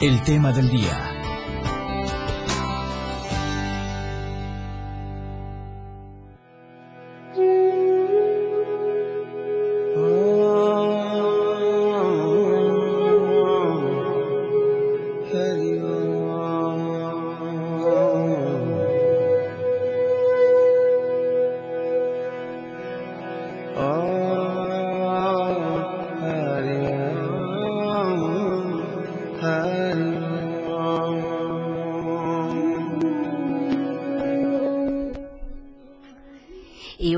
el 0.00 0.22
tema 0.22 0.52
del 0.52 0.70
día. 0.70 1.23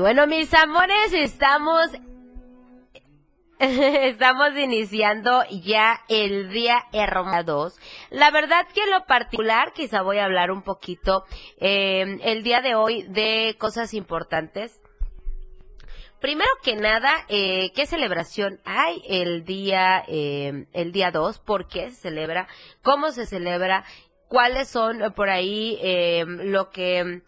Bueno, 0.07 0.25
mis 0.25 0.53
amores, 0.53 1.11
estamos 1.11 1.91
Estamos 3.59 4.55
iniciando 4.55 5.43
ya 5.51 5.99
el 6.07 6.49
día 6.49 6.85
2. 6.93 7.79
La 8.11 8.31
verdad 8.31 8.65
que 8.73 8.89
lo 8.89 9.05
particular, 9.05 9.73
quizá 9.73 10.03
voy 10.03 10.19
a 10.19 10.23
hablar 10.23 10.49
un 10.51 10.61
poquito 10.61 11.25
eh, 11.59 12.19
el 12.23 12.41
día 12.43 12.61
de 12.61 12.75
hoy 12.75 13.03
de 13.09 13.57
cosas 13.59 13.93
importantes. 13.93 14.79
Primero 16.21 16.51
que 16.63 16.77
nada, 16.77 17.11
eh, 17.27 17.73
¿qué 17.75 17.85
celebración 17.85 18.61
hay 18.63 19.03
el 19.09 19.43
día, 19.43 20.05
eh, 20.07 20.67
el 20.71 20.93
día 20.93 21.11
2? 21.11 21.39
¿Por 21.39 21.67
qué 21.67 21.89
se 21.89 22.03
celebra? 22.03 22.47
¿Cómo 22.81 23.11
se 23.11 23.25
celebra? 23.25 23.83
¿Cuáles 24.29 24.69
son 24.69 25.13
por 25.17 25.29
ahí 25.29 25.77
lo 26.25 26.69
que 26.69 27.23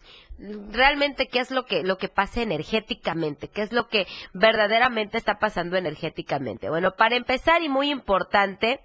realmente 0.70 1.28
qué 1.28 1.40
es 1.40 1.50
lo 1.50 1.66
que 1.66 1.82
lo 1.82 1.98
que 1.98 2.08
pasa 2.08 2.42
energéticamente, 2.42 3.48
qué 3.48 3.62
es 3.62 3.72
lo 3.72 3.88
que 3.88 4.06
verdaderamente 4.32 5.18
está 5.18 5.38
pasando 5.38 5.76
energéticamente. 5.76 6.70
Bueno, 6.70 6.92
para 6.96 7.16
empezar 7.16 7.62
y 7.62 7.68
muy 7.68 7.90
importante 7.90 8.80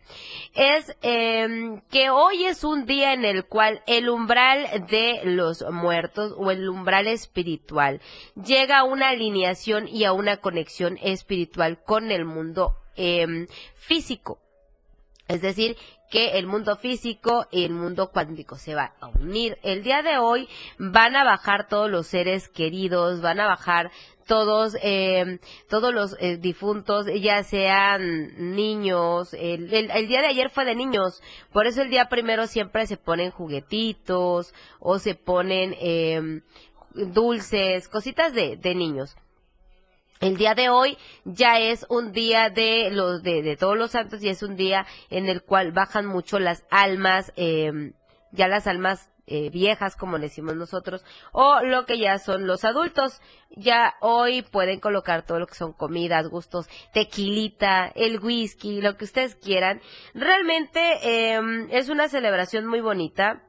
es 0.53 0.95
em, 1.01 1.81
que 1.89 2.09
hoy 2.09 2.45
es 2.45 2.63
un 2.63 2.85
día 2.85 3.13
en 3.13 3.25
el 3.25 3.45
cual 3.45 3.81
el 3.87 4.09
umbral 4.09 4.85
de 4.89 5.21
los 5.23 5.63
muertos 5.71 6.33
o 6.37 6.51
el 6.51 6.67
umbral 6.69 7.07
espiritual 7.07 8.01
llega 8.35 8.79
a 8.79 8.83
una 8.83 9.09
alineación 9.09 9.87
y 9.87 10.03
a 10.03 10.13
una 10.13 10.37
conexión 10.37 10.97
espiritual 11.01 11.81
con 11.83 12.11
el 12.11 12.25
mundo 12.25 12.75
em, 12.95 13.47
físico. 13.75 14.39
Es 15.27 15.41
decir, 15.41 15.75
que 16.09 16.37
el 16.37 16.47
mundo 16.47 16.75
físico 16.75 17.47
y 17.51 17.65
el 17.65 17.71
mundo 17.73 18.11
cuántico 18.11 18.55
se 18.55 18.75
van 18.75 18.91
a 18.99 19.07
unir. 19.07 19.57
El 19.63 19.83
día 19.83 20.01
de 20.01 20.17
hoy 20.17 20.47
van 20.77 21.15
a 21.15 21.23
bajar 21.23 21.67
todos 21.67 21.89
los 21.89 22.07
seres 22.07 22.47
queridos, 22.49 23.21
van 23.21 23.39
a 23.39 23.47
bajar 23.47 23.91
todos 24.25 24.75
eh, 24.81 25.39
todos 25.69 25.93
los 25.93 26.15
eh, 26.19 26.37
difuntos 26.37 27.05
ya 27.21 27.43
sean 27.43 28.55
niños 28.55 29.33
el, 29.33 29.69
día 29.69 30.21
de 30.21 30.27
ayer 30.27 30.49
fue 30.49 30.65
de 30.65 30.75
niños 30.75 31.21
por 31.53 31.67
eso 31.67 31.83
el 31.83 31.91
día 31.91 32.09
primero 32.09 32.47
siempre 32.47 32.87
se 32.87 32.97
ponen 32.97 33.29
juguetitos 33.29 34.53
o 34.79 34.97
se 34.97 35.13
ponen 35.13 35.75
eh, 35.79 36.41
dulces 36.95 37.87
cositas 37.87 38.33
de, 38.33 38.57
de 38.57 38.73
niños 38.73 39.15
el 40.21 40.37
día 40.37 40.55
de 40.55 40.69
hoy 40.69 40.97
ya 41.25 41.59
es 41.59 41.85
un 41.89 42.11
día 42.11 42.49
de 42.49 42.89
los 42.91 43.21
de, 43.21 43.57
todos 43.57 43.77
los 43.77 43.91
santos 43.91 44.23
y 44.23 44.29
es 44.29 44.43
un 44.43 44.55
día 44.55 44.85
en 45.09 45.27
el 45.27 45.43
cual 45.43 45.71
bajan 45.71 46.05
mucho 46.05 46.39
las 46.39 46.65
almas, 46.69 47.33
eh, 47.35 47.93
ya 48.31 48.47
las 48.47 48.67
almas 48.67 49.11
eh, 49.27 49.49
viejas, 49.49 49.95
como 49.95 50.19
decimos 50.19 50.55
nosotros, 50.55 51.03
o 51.31 51.61
lo 51.61 51.85
que 51.85 51.97
ya 51.97 52.19
son 52.19 52.45
los 52.45 52.63
adultos. 52.63 53.21
Ya 53.49 53.95
hoy 53.99 54.43
pueden 54.43 54.79
colocar 54.79 55.25
todo 55.25 55.39
lo 55.39 55.47
que 55.47 55.55
son 55.55 55.73
comidas, 55.73 56.27
gustos, 56.27 56.67
tequilita, 56.93 57.87
el 57.87 58.19
whisky, 58.19 58.81
lo 58.81 58.97
que 58.97 59.05
ustedes 59.05 59.35
quieran. 59.35 59.81
Realmente 60.13 60.79
eh, 61.03 61.67
es 61.71 61.89
una 61.89 62.07
celebración 62.07 62.67
muy 62.67 62.81
bonita 62.81 63.43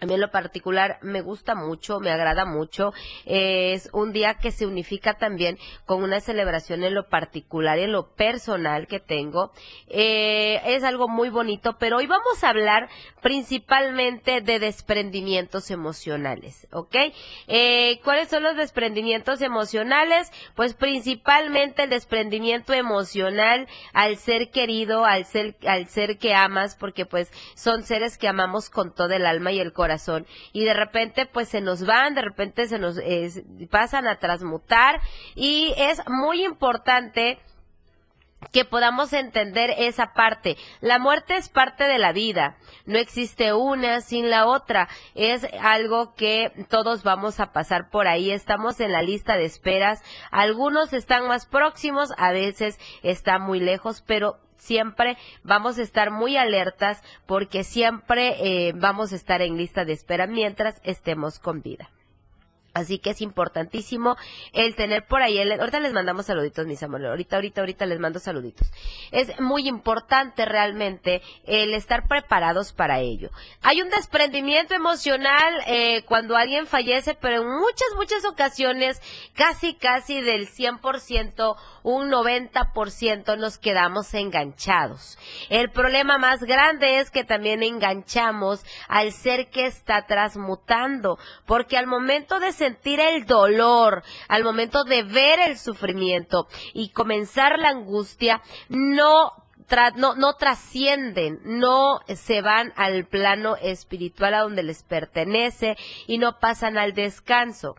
a 0.00 0.06
mí 0.06 0.14
en 0.14 0.20
lo 0.20 0.30
particular 0.30 0.98
me 1.02 1.22
gusta 1.22 1.54
mucho, 1.54 2.00
me 2.00 2.10
agrada 2.10 2.44
mucho. 2.44 2.92
Es 3.24 3.88
un 3.92 4.12
día 4.12 4.34
que 4.34 4.50
se 4.50 4.66
unifica 4.66 5.14
también 5.14 5.58
con 5.86 6.02
una 6.02 6.20
celebración 6.20 6.84
en 6.84 6.94
lo 6.94 7.08
particular 7.08 7.78
y 7.78 7.82
en 7.82 7.92
lo 7.92 8.12
personal 8.14 8.86
que 8.86 9.00
tengo. 9.00 9.52
Eh, 9.88 10.60
es 10.66 10.84
algo 10.84 11.08
muy 11.08 11.30
bonito, 11.30 11.76
pero 11.78 11.98
hoy 11.98 12.06
vamos 12.06 12.42
a 12.42 12.50
hablar 12.50 12.88
principalmente 13.22 14.40
de 14.40 14.58
desprendimientos 14.58 15.70
emocionales, 15.70 16.66
¿ok? 16.72 16.96
Eh, 17.46 18.00
¿Cuáles 18.02 18.28
son 18.28 18.42
los 18.42 18.56
desprendimientos 18.56 19.40
emocionales? 19.40 20.30
Pues 20.54 20.74
principalmente 20.74 21.84
el 21.84 21.90
desprendimiento 21.90 22.72
emocional 22.72 23.68
al 23.92 24.16
ser 24.16 24.50
querido, 24.50 25.04
al 25.04 25.24
ser, 25.24 25.56
al 25.66 25.86
ser 25.86 26.18
que 26.18 26.34
amas, 26.34 26.76
porque 26.76 27.06
pues 27.06 27.32
son 27.54 27.84
seres 27.84 28.18
que 28.18 28.28
amamos 28.28 28.70
con 28.70 28.92
todo 28.92 29.12
el 29.14 29.24
alma 29.24 29.52
y 29.52 29.60
el 29.60 29.72
corazón 29.72 29.83
y 30.52 30.64
de 30.64 30.74
repente 30.74 31.26
pues 31.26 31.48
se 31.48 31.60
nos 31.60 31.84
van, 31.84 32.14
de 32.14 32.22
repente 32.22 32.66
se 32.66 32.78
nos 32.78 33.00
pasan 33.70 34.06
a 34.06 34.18
transmutar. 34.18 35.00
Y 35.34 35.74
es 35.76 36.00
muy 36.08 36.44
importante 36.44 37.38
que 38.52 38.64
podamos 38.64 39.12
entender 39.12 39.74
esa 39.78 40.12
parte. 40.12 40.56
La 40.80 40.98
muerte 40.98 41.36
es 41.36 41.48
parte 41.48 41.84
de 41.84 41.98
la 41.98 42.12
vida, 42.12 42.56
no 42.84 42.98
existe 42.98 43.52
una 43.54 44.00
sin 44.00 44.30
la 44.30 44.46
otra, 44.46 44.88
es 45.14 45.46
algo 45.60 46.14
que 46.14 46.52
todos 46.68 47.02
vamos 47.02 47.40
a 47.40 47.52
pasar 47.52 47.90
por 47.90 48.06
ahí, 48.06 48.30
estamos 48.30 48.80
en 48.80 48.92
la 48.92 49.02
lista 49.02 49.36
de 49.36 49.44
esperas, 49.44 50.02
algunos 50.30 50.92
están 50.92 51.26
más 51.26 51.46
próximos, 51.46 52.10
a 52.18 52.32
veces 52.32 52.78
están 53.02 53.42
muy 53.42 53.60
lejos, 53.60 54.02
pero 54.06 54.38
siempre 54.64 55.16
vamos 55.42 55.78
a 55.78 55.82
estar 55.82 56.10
muy 56.10 56.36
alertas 56.36 57.02
porque 57.26 57.64
siempre 57.64 58.36
eh, 58.40 58.72
vamos 58.74 59.12
a 59.12 59.16
estar 59.16 59.42
en 59.42 59.56
lista 59.56 59.84
de 59.84 59.92
espera 59.92 60.26
mientras 60.26 60.80
estemos 60.84 61.38
con 61.38 61.62
vida. 61.62 61.90
Así 62.74 62.98
que 62.98 63.10
es 63.10 63.20
importantísimo 63.20 64.16
el 64.52 64.74
tener 64.74 65.06
por 65.06 65.22
ahí, 65.22 65.40
ahorita 65.40 65.78
les 65.78 65.92
mandamos 65.92 66.26
saluditos, 66.26 66.66
mis 66.66 66.82
amores, 66.82 67.08
ahorita, 67.08 67.36
ahorita, 67.36 67.60
ahorita 67.60 67.86
les 67.86 68.00
mando 68.00 68.18
saluditos. 68.18 68.68
Es 69.12 69.40
muy 69.40 69.68
importante 69.68 70.44
realmente 70.44 71.22
el 71.44 71.72
estar 71.72 72.08
preparados 72.08 72.72
para 72.72 72.98
ello. 72.98 73.30
Hay 73.62 73.80
un 73.80 73.90
desprendimiento 73.90 74.74
emocional 74.74 75.54
eh, 75.68 76.02
cuando 76.04 76.36
alguien 76.36 76.66
fallece, 76.66 77.14
pero 77.14 77.42
en 77.42 77.48
muchas, 77.48 77.88
muchas 77.96 78.24
ocasiones, 78.24 79.00
casi, 79.34 79.74
casi 79.74 80.20
del 80.20 80.48
100%, 80.48 81.56
un 81.84 82.10
90% 82.10 83.38
nos 83.38 83.58
quedamos 83.58 84.12
enganchados. 84.14 85.16
El 85.48 85.70
problema 85.70 86.18
más 86.18 86.40
grande 86.42 86.98
es 86.98 87.10
que 87.10 87.22
también 87.22 87.62
enganchamos 87.62 88.64
al 88.88 89.12
ser 89.12 89.48
que 89.50 89.66
está 89.66 90.06
transmutando, 90.06 91.18
porque 91.46 91.76
al 91.76 91.86
momento 91.86 92.40
de 92.40 92.52
sentir 92.64 93.00
el 93.00 93.26
dolor, 93.26 94.02
al 94.28 94.42
momento 94.42 94.84
de 94.84 95.02
ver 95.02 95.38
el 95.40 95.58
sufrimiento 95.58 96.48
y 96.72 96.90
comenzar 96.90 97.58
la 97.58 97.70
angustia, 97.70 98.40
no 98.68 99.32
no, 99.96 100.14
no 100.14 100.34
trascienden, 100.34 101.40
no 101.44 102.00
se 102.14 102.42
van 102.42 102.72
al 102.76 103.06
plano 103.06 103.56
espiritual 103.56 104.34
a 104.34 104.42
donde 104.42 104.62
les 104.62 104.82
pertenece 104.82 105.76
y 106.06 106.18
no 106.18 106.38
pasan 106.38 106.78
al 106.78 106.92
descanso. 106.92 107.74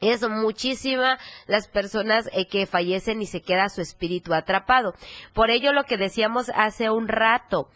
Es 0.00 0.26
muchísima 0.28 1.18
las 1.46 1.66
personas 1.66 2.30
eh, 2.32 2.46
que 2.46 2.66
fallecen 2.66 3.20
y 3.20 3.26
se 3.26 3.42
queda 3.42 3.68
su 3.68 3.80
espíritu 3.80 4.32
atrapado. 4.32 4.94
Por 5.34 5.50
ello 5.50 5.72
lo 5.72 5.84
que 5.84 5.96
decíamos 5.96 6.50
hace 6.54 6.88
un 6.90 7.08
rato, 7.08 7.68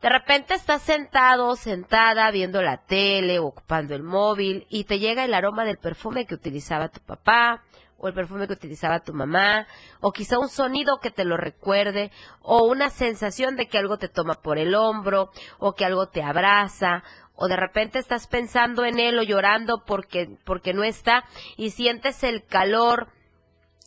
de 0.00 0.08
repente 0.08 0.54
estás 0.54 0.82
sentado, 0.82 1.56
sentada, 1.56 2.30
viendo 2.30 2.62
la 2.62 2.78
tele, 2.78 3.38
ocupando 3.38 3.94
el 3.94 4.02
móvil 4.02 4.66
y 4.68 4.84
te 4.84 4.98
llega 4.98 5.24
el 5.24 5.34
aroma 5.34 5.64
del 5.64 5.78
perfume 5.78 6.26
que 6.26 6.34
utilizaba 6.34 6.88
tu 6.88 7.00
papá 7.00 7.62
o 7.98 8.06
el 8.06 8.14
perfume 8.14 8.46
que 8.46 8.52
utilizaba 8.52 9.00
tu 9.00 9.12
mamá, 9.12 9.66
o 10.00 10.12
quizá 10.12 10.38
un 10.38 10.48
sonido 10.48 10.98
que 11.00 11.10
te 11.10 11.24
lo 11.24 11.36
recuerde, 11.36 12.12
o 12.42 12.64
una 12.64 12.90
sensación 12.90 13.56
de 13.56 13.66
que 13.66 13.76
algo 13.76 13.98
te 13.98 14.08
toma 14.08 14.34
por 14.34 14.56
el 14.56 14.76
hombro, 14.76 15.30
o 15.58 15.74
que 15.74 15.84
algo 15.84 16.06
te 16.06 16.22
abraza, 16.22 17.02
o 17.34 17.48
de 17.48 17.56
repente 17.56 17.98
estás 17.98 18.28
pensando 18.28 18.84
en 18.84 18.98
él 18.98 19.18
o 19.18 19.22
llorando 19.22 19.82
porque, 19.84 20.28
porque 20.44 20.74
no 20.74 20.84
está 20.84 21.24
y 21.56 21.70
sientes 21.70 22.22
el 22.22 22.44
calor 22.44 23.08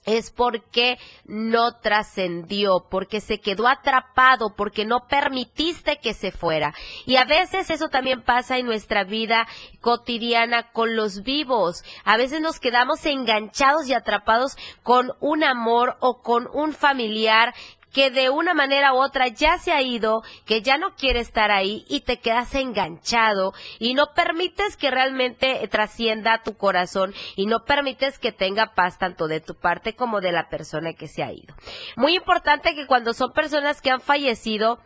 es 0.06 0.31
porque 0.31 0.98
no 1.25 1.77
trascendió, 1.77 2.88
porque 2.89 3.21
se 3.21 3.39
quedó 3.39 3.68
atrapado, 3.68 4.56
porque 4.56 4.86
no 4.86 5.07
permitiste 5.07 6.00
que 6.00 6.13
se 6.13 6.31
fuera. 6.31 6.74
Y 7.06 7.18
a 7.18 7.25
veces 7.25 7.69
eso 7.69 7.89
también 7.89 8.24
pasa 8.24 8.57
en 8.57 8.65
nuestra 8.65 9.03
vida 9.03 9.48
cotidiana 9.80 10.71
con 10.71 10.95
los 10.95 11.24
vivos. 11.24 11.83
A 12.03 12.18
veces 12.18 12.42
nos 12.42 12.59
quedamos 12.59 13.06
enganchados 13.06 13.88
y 13.88 13.94
atrapados 13.94 14.57
con 14.83 15.12
un 15.19 15.44
amor 15.44 15.98
o 16.00 16.21
con 16.21 16.48
un 16.53 16.74
familiar 16.74 17.53
que 17.93 18.09
de 18.09 18.29
una 18.29 18.53
manera 18.53 18.93
u 18.93 18.97
otra 18.97 19.27
ya 19.27 19.57
se 19.57 19.71
ha 19.71 19.81
ido, 19.81 20.23
que 20.45 20.61
ya 20.61 20.77
no 20.77 20.95
quiere 20.95 21.19
estar 21.19 21.51
ahí 21.51 21.85
y 21.88 22.01
te 22.01 22.19
quedas 22.19 22.53
enganchado 22.55 23.53
y 23.79 23.93
no 23.93 24.13
permites 24.13 24.77
que 24.77 24.91
realmente 24.91 25.67
trascienda 25.67 26.41
tu 26.43 26.55
corazón 26.55 27.13
y 27.35 27.45
no 27.45 27.65
permites 27.65 28.19
que 28.19 28.31
tenga 28.31 28.73
paz 28.73 28.97
tanto 28.97 29.27
de 29.27 29.41
tu 29.41 29.55
parte 29.55 29.95
como 29.95 30.21
de 30.21 30.31
la 30.31 30.49
persona 30.49 30.93
que 30.93 31.07
se 31.07 31.23
ha 31.23 31.31
ido. 31.31 31.53
Muy 31.95 32.15
importante 32.15 32.75
que 32.75 32.88
cuando 32.88 33.13
son 33.13 33.33
personas 33.33 33.81
que 33.81 33.91
han 33.91 34.01
fallecido, 34.01 34.79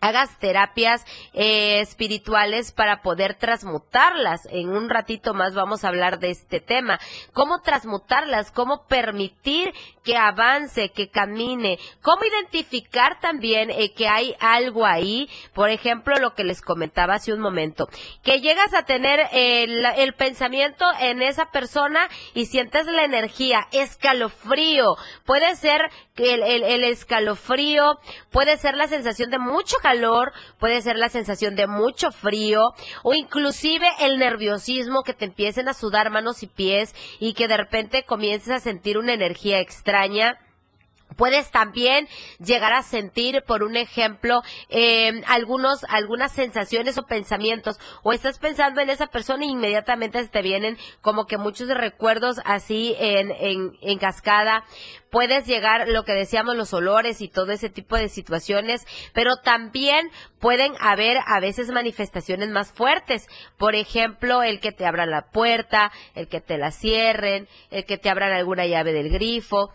hagas 0.00 0.38
terapias 0.38 1.04
eh, 1.32 1.80
espirituales 1.80 2.72
para 2.72 3.02
poder 3.02 3.34
transmutarlas. 3.34 4.46
En 4.50 4.70
un 4.70 4.88
ratito 4.88 5.34
más 5.34 5.54
vamos 5.54 5.84
a 5.84 5.88
hablar 5.88 6.18
de 6.18 6.30
este 6.30 6.60
tema. 6.60 6.98
Cómo 7.32 7.60
transmutarlas, 7.60 8.50
cómo 8.50 8.86
permitir 8.86 9.72
que 10.02 10.16
avance, 10.16 10.90
que 10.90 11.10
camine, 11.10 11.78
cómo 12.02 12.24
identificar 12.24 13.20
también 13.20 13.70
eh, 13.70 13.92
que 13.92 14.08
hay 14.08 14.34
algo 14.40 14.86
ahí. 14.86 15.28
Por 15.52 15.70
ejemplo, 15.70 16.16
lo 16.16 16.34
que 16.34 16.44
les 16.44 16.62
comentaba 16.62 17.14
hace 17.14 17.32
un 17.32 17.40
momento, 17.40 17.88
que 18.22 18.40
llegas 18.40 18.72
a 18.74 18.84
tener 18.84 19.20
el, 19.32 20.14
pensamiento 20.14 20.84
en 21.00 21.22
esa 21.22 21.50
persona 21.50 22.08
y 22.34 22.46
sientes 22.46 22.86
la 22.86 23.04
energía, 23.04 23.66
escalofrío. 23.72 24.96
Puede 25.24 25.54
ser 25.56 25.82
el, 26.16 26.42
el 26.42 26.84
escalofrío, 26.84 27.98
puede 28.30 28.56
ser 28.56 28.76
la 28.76 28.86
sensación 28.86 29.30
de 29.30 29.38
mucho 29.38 29.76
calor 29.82 29.89
calor, 29.90 30.32
puede 30.58 30.80
ser 30.82 30.96
la 30.96 31.08
sensación 31.08 31.56
de 31.56 31.66
mucho 31.66 32.12
frío 32.12 32.74
o 33.02 33.12
inclusive 33.12 33.86
el 34.00 34.18
nerviosismo 34.18 35.02
que 35.02 35.14
te 35.14 35.24
empiecen 35.24 35.68
a 35.68 35.74
sudar 35.74 36.10
manos 36.10 36.44
y 36.44 36.46
pies 36.46 36.94
y 37.18 37.34
que 37.34 37.48
de 37.48 37.56
repente 37.56 38.04
comiences 38.04 38.50
a 38.50 38.60
sentir 38.60 38.98
una 38.98 39.14
energía 39.14 39.58
extraña. 39.58 40.38
Puedes 41.16 41.50
también 41.50 42.08
llegar 42.38 42.72
a 42.72 42.82
sentir, 42.82 43.42
por 43.46 43.62
un 43.62 43.76
ejemplo, 43.76 44.42
eh, 44.68 45.22
algunos, 45.26 45.84
algunas 45.84 46.32
sensaciones 46.32 46.98
o 46.98 47.06
pensamientos, 47.06 47.78
o 48.02 48.12
estás 48.12 48.38
pensando 48.38 48.80
en 48.80 48.90
esa 48.90 49.06
persona 49.06 49.44
e 49.44 49.48
inmediatamente 49.48 50.26
te 50.28 50.42
vienen 50.42 50.78
como 51.00 51.26
que 51.26 51.38
muchos 51.38 51.68
recuerdos 51.68 52.40
así 52.44 52.94
en, 52.98 53.30
en, 53.30 53.76
en 53.80 53.98
cascada 53.98 54.64
puedes 55.10 55.46
llegar, 55.46 55.88
lo 55.88 56.04
que 56.04 56.12
decíamos, 56.12 56.56
los 56.56 56.72
olores 56.72 57.20
y 57.20 57.28
todo 57.28 57.52
ese 57.52 57.68
tipo 57.68 57.96
de 57.96 58.08
situaciones, 58.08 58.86
pero 59.12 59.36
también 59.36 60.10
pueden 60.38 60.72
haber 60.80 61.18
a 61.26 61.40
veces 61.40 61.68
manifestaciones 61.70 62.48
más 62.48 62.72
fuertes. 62.72 63.26
Por 63.58 63.74
ejemplo, 63.74 64.42
el 64.42 64.60
que 64.60 64.72
te 64.72 64.86
abran 64.86 65.10
la 65.10 65.30
puerta, 65.30 65.92
el 66.14 66.28
que 66.28 66.40
te 66.40 66.58
la 66.58 66.70
cierren, 66.70 67.48
el 67.70 67.84
que 67.84 67.98
te 67.98 68.08
abran 68.08 68.32
alguna 68.32 68.66
llave 68.66 68.92
del 68.92 69.10
grifo. 69.10 69.70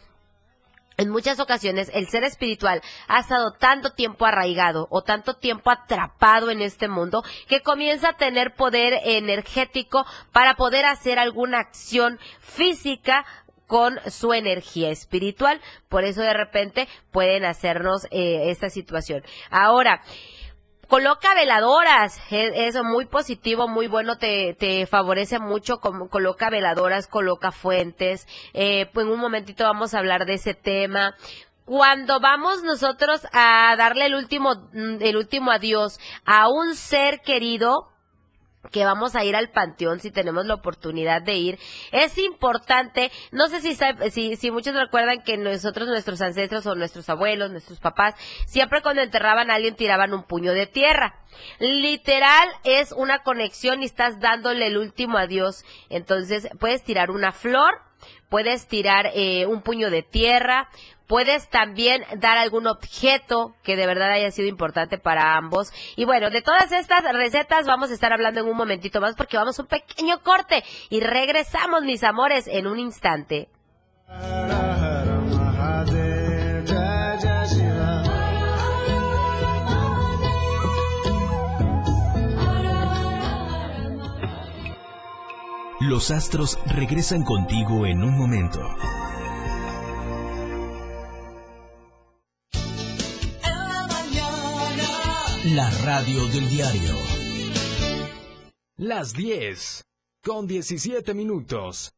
En 0.98 1.10
muchas 1.10 1.40
ocasiones 1.40 1.92
el 1.94 2.08
ser 2.08 2.24
espiritual 2.24 2.82
ha 3.08 3.20
estado 3.20 3.52
tanto 3.52 3.92
tiempo 3.92 4.26
arraigado 4.26 4.88
o 4.90 5.02
tanto 5.02 5.34
tiempo 5.34 5.70
atrapado 5.70 6.52
en 6.52 6.62
este 6.62 6.88
mundo 6.88 7.24
que 7.48 7.62
comienza 7.62 8.10
a 8.10 8.18
tener 8.18 8.56
poder 8.56 9.02
energético 9.04 10.06
para 10.32 10.56
poder 10.56 10.86
hacer 10.86 11.20
alguna 11.20 11.60
acción 11.60 12.18
física 12.40 13.26
con 13.68 14.00
su 14.10 14.34
energía 14.34 14.90
espiritual. 14.90 15.60
Por 15.90 16.04
eso 16.04 16.22
de 16.22 16.34
repente 16.34 16.88
pueden 17.12 17.46
hacernos 17.46 18.06
eh, 18.12 18.50
esta 18.52 18.70
situación. 18.70 19.24
Ahora, 19.50 20.02
coloca 20.88 21.34
veladoras, 21.34 22.20
es, 22.32 22.76
muy 22.84 23.06
positivo, 23.06 23.68
muy 23.68 23.88
bueno, 23.88 24.18
te, 24.18 24.54
te 24.54 24.86
favorece 24.86 25.40
mucho, 25.40 25.80
como, 25.80 26.10
coloca 26.10 26.50
veladoras, 26.50 27.08
coloca 27.08 27.52
fuentes, 27.52 28.28
eh, 28.54 28.90
pues 28.94 29.06
en 29.06 29.14
un 29.14 29.20
momentito 29.20 29.64
vamos 29.64 29.94
a 29.94 30.00
hablar 30.00 30.26
de 30.26 30.36
ese 30.36 30.54
tema. 30.54 31.16
Cuando 31.66 32.20
vamos 32.20 32.64
nosotros 32.64 33.26
a 33.34 33.76
darle 33.78 34.06
el 34.06 34.16
último, 34.16 34.70
mm, 34.74 34.98
el 35.02 35.18
último 35.18 35.52
adiós 35.52 36.00
a 36.26 36.48
un 36.48 36.76
ser 36.76 37.22
querido, 37.22 37.90
que 38.72 38.86
vamos 38.86 39.16
a 39.16 39.24
ir 39.24 39.36
al 39.36 39.50
panteón 39.50 40.00
si 40.00 40.12
tenemos 40.12 40.46
la 40.46 40.56
oportunidad 40.56 41.22
de 41.22 41.36
ir. 41.36 41.60
Es 41.92 42.18
importante, 42.18 43.12
no 43.32 43.48
sé 43.48 43.62
si, 43.62 43.78
si, 44.12 44.36
si 44.36 44.52
muchos 44.52 44.76
recuerdan 44.76 45.22
que 45.22 45.38
nosotros, 45.38 45.88
nuestros 45.88 46.22
ancestros 46.22 46.66
o 46.66 46.76
nuestros 46.76 47.10
abuelos, 47.10 47.52
nuestros 47.52 47.80
papás, 47.80 48.16
siempre 48.46 48.82
cuando 48.82 49.02
enterraban 49.02 49.52
a 49.52 49.56
alguien 49.56 49.76
tiraban 49.76 50.14
un 50.14 50.24
puño 50.24 50.54
de 50.54 50.68
tierra. 50.68 51.20
Literal 51.60 52.48
es 52.64 52.92
una 52.92 53.20
conexión 53.20 53.82
y 53.82 53.86
estás 53.86 54.20
dándole 54.20 54.68
el 54.68 54.78
último 54.78 55.18
adiós. 55.18 55.64
Entonces 55.90 56.48
puedes 56.60 56.84
tirar 56.84 57.12
una 57.12 57.32
flor, 57.32 57.82
puedes 58.30 58.68
tirar 58.68 59.12
eh, 59.14 59.46
un 59.46 59.62
puño 59.62 59.90
de 59.90 60.04
tierra, 60.04 60.70
Puedes 61.08 61.50
también 61.50 62.04
dar 62.18 62.38
algún 62.38 62.66
objeto 62.66 63.56
que 63.64 63.76
de 63.76 63.86
verdad 63.86 64.12
haya 64.12 64.32
sido 64.32 64.48
importante 64.48 64.98
para 64.98 65.38
ambos. 65.38 65.72
Y 65.96 66.06
bueno, 66.06 66.32
de 66.32 66.42
todas 66.42 66.72
estas 66.72 67.04
recetas 67.14 67.68
vamos 67.68 67.92
a 67.92 67.94
estar 67.94 68.12
hablando 68.12 68.40
en 68.40 68.48
un 68.48 68.58
momentito 68.58 69.00
más 69.02 69.16
porque 69.16 69.38
vamos 69.38 69.60
a 69.60 69.62
un 69.62 69.68
pequeño 69.68 70.22
corte 70.24 70.64
y 70.90 71.02
regresamos, 71.02 71.84
mis 71.84 72.04
amores, 72.04 72.48
en 72.48 72.66
un 72.66 72.80
instante. 72.80 73.50
Los 85.88 86.10
astros 86.10 86.58
regresan 86.66 87.24
contigo 87.24 87.86
en 87.86 88.04
un 88.04 88.18
momento. 88.18 88.60
La 95.44 95.70
radio 95.84 96.26
del 96.26 96.50
diario. 96.50 96.96
Las 98.78 99.14
10 99.14 99.84
con 100.24 100.48
17 100.48 101.14
minutos. 101.14 101.94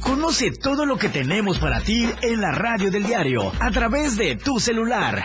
Conoce 0.00 0.50
todo 0.50 0.84
lo 0.84 0.98
que 0.98 1.08
tenemos 1.08 1.58
para 1.58 1.80
ti 1.80 2.06
en 2.20 2.38
la 2.38 2.52
radio 2.52 2.90
del 2.90 3.04
diario 3.04 3.50
a 3.58 3.70
través 3.70 4.18
de 4.18 4.36
tu 4.36 4.60
celular. 4.60 5.24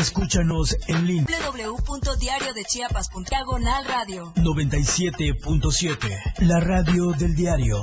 Escúchanos 0.00 0.76
en 0.88 1.06
línea 1.06 1.26
www.diariodechiapas.diagonal 1.50 3.84
radio 3.86 4.32
97.7, 4.34 6.40
la 6.40 6.60
radio 6.60 7.12
del 7.12 7.34
diario. 7.34 7.82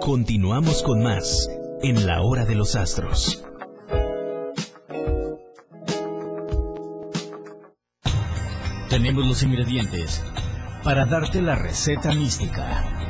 Continuamos 0.00 0.84
con 0.84 1.02
más 1.02 1.48
en 1.82 2.06
la 2.06 2.22
hora 2.22 2.44
de 2.44 2.54
los 2.54 2.76
astros. 2.76 3.42
Tenemos 8.88 9.26
los 9.26 9.42
ingredientes 9.42 10.22
para 10.84 11.06
darte 11.06 11.42
la 11.42 11.56
receta 11.56 12.12
mística. 12.12 13.03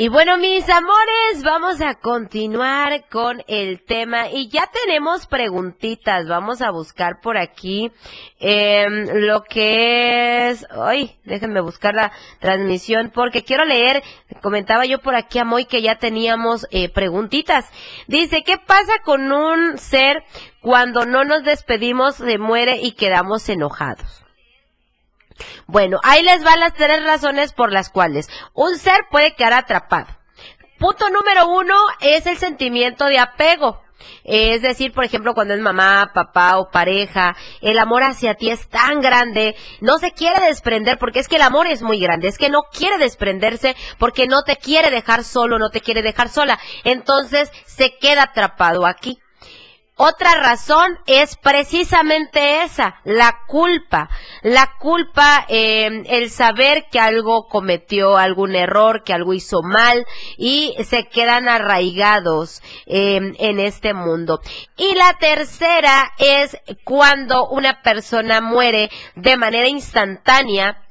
Y 0.00 0.06
bueno, 0.10 0.38
mis 0.38 0.68
amores, 0.68 1.42
vamos 1.42 1.80
a 1.80 1.96
continuar 1.96 3.08
con 3.08 3.42
el 3.48 3.82
tema 3.84 4.30
y 4.30 4.48
ya 4.48 4.70
tenemos 4.84 5.26
preguntitas. 5.26 6.28
Vamos 6.28 6.62
a 6.62 6.70
buscar 6.70 7.20
por 7.20 7.36
aquí 7.36 7.90
em, 8.38 9.08
lo 9.26 9.42
que 9.42 10.50
es... 10.50 10.64
Ay, 10.70 11.18
déjenme 11.24 11.60
buscar 11.60 11.96
la 11.96 12.12
transmisión 12.38 13.10
porque 13.12 13.42
quiero 13.42 13.64
leer. 13.64 14.04
Comentaba 14.40 14.86
yo 14.86 15.00
por 15.00 15.16
aquí 15.16 15.40
a 15.40 15.44
Moy 15.44 15.64
que 15.64 15.82
ya 15.82 15.96
teníamos 15.96 16.68
eh, 16.70 16.88
preguntitas. 16.88 17.68
Dice, 18.06 18.44
¿qué 18.44 18.56
pasa 18.56 18.92
con 19.04 19.32
un 19.32 19.78
ser 19.78 20.22
cuando 20.60 21.06
no 21.06 21.24
nos 21.24 21.42
despedimos, 21.42 22.14
se 22.14 22.38
muere 22.38 22.76
y 22.80 22.92
quedamos 22.92 23.48
enojados? 23.48 24.27
Bueno, 25.66 25.98
ahí 26.02 26.22
les 26.22 26.42
van 26.44 26.60
las 26.60 26.74
tres 26.74 27.02
razones 27.04 27.52
por 27.52 27.72
las 27.72 27.90
cuales 27.90 28.28
un 28.54 28.78
ser 28.78 29.06
puede 29.10 29.34
quedar 29.34 29.54
atrapado. 29.54 30.06
Punto 30.78 31.10
número 31.10 31.48
uno 31.48 31.74
es 32.00 32.26
el 32.26 32.38
sentimiento 32.38 33.06
de 33.06 33.18
apego. 33.18 33.82
Es 34.24 34.62
decir, 34.62 34.92
por 34.92 35.04
ejemplo, 35.04 35.34
cuando 35.34 35.54
es 35.54 35.60
mamá, 35.60 36.12
papá 36.14 36.58
o 36.58 36.70
pareja, 36.70 37.34
el 37.60 37.78
amor 37.78 38.02
hacia 38.04 38.34
ti 38.34 38.50
es 38.50 38.68
tan 38.68 39.00
grande, 39.00 39.56
no 39.80 39.98
se 39.98 40.12
quiere 40.12 40.46
desprender 40.46 40.98
porque 40.98 41.18
es 41.18 41.28
que 41.28 41.36
el 41.36 41.42
amor 41.42 41.66
es 41.66 41.82
muy 41.82 41.98
grande, 41.98 42.28
es 42.28 42.38
que 42.38 42.48
no 42.48 42.62
quiere 42.72 42.98
desprenderse 42.98 43.74
porque 43.98 44.26
no 44.26 44.42
te 44.42 44.56
quiere 44.56 44.90
dejar 44.90 45.24
solo, 45.24 45.58
no 45.58 45.70
te 45.70 45.80
quiere 45.80 46.02
dejar 46.02 46.28
sola. 46.28 46.58
Entonces 46.84 47.50
se 47.66 47.98
queda 47.98 48.24
atrapado 48.24 48.86
aquí. 48.86 49.18
Otra 50.00 50.36
razón 50.36 50.96
es 51.06 51.36
precisamente 51.36 52.62
esa, 52.62 53.00
la 53.02 53.40
culpa. 53.48 54.08
La 54.42 54.74
culpa, 54.78 55.44
eh, 55.48 56.04
el 56.06 56.30
saber 56.30 56.86
que 56.88 57.00
algo 57.00 57.48
cometió 57.48 58.16
algún 58.16 58.54
error, 58.54 59.02
que 59.02 59.12
algo 59.12 59.34
hizo 59.34 59.60
mal 59.62 60.06
y 60.36 60.76
se 60.84 61.08
quedan 61.08 61.48
arraigados 61.48 62.62
eh, 62.86 63.16
en 63.38 63.58
este 63.58 63.92
mundo. 63.92 64.40
Y 64.76 64.94
la 64.94 65.14
tercera 65.14 66.12
es 66.18 66.56
cuando 66.84 67.48
una 67.48 67.82
persona 67.82 68.40
muere 68.40 68.90
de 69.16 69.36
manera 69.36 69.66
instantánea 69.66 70.87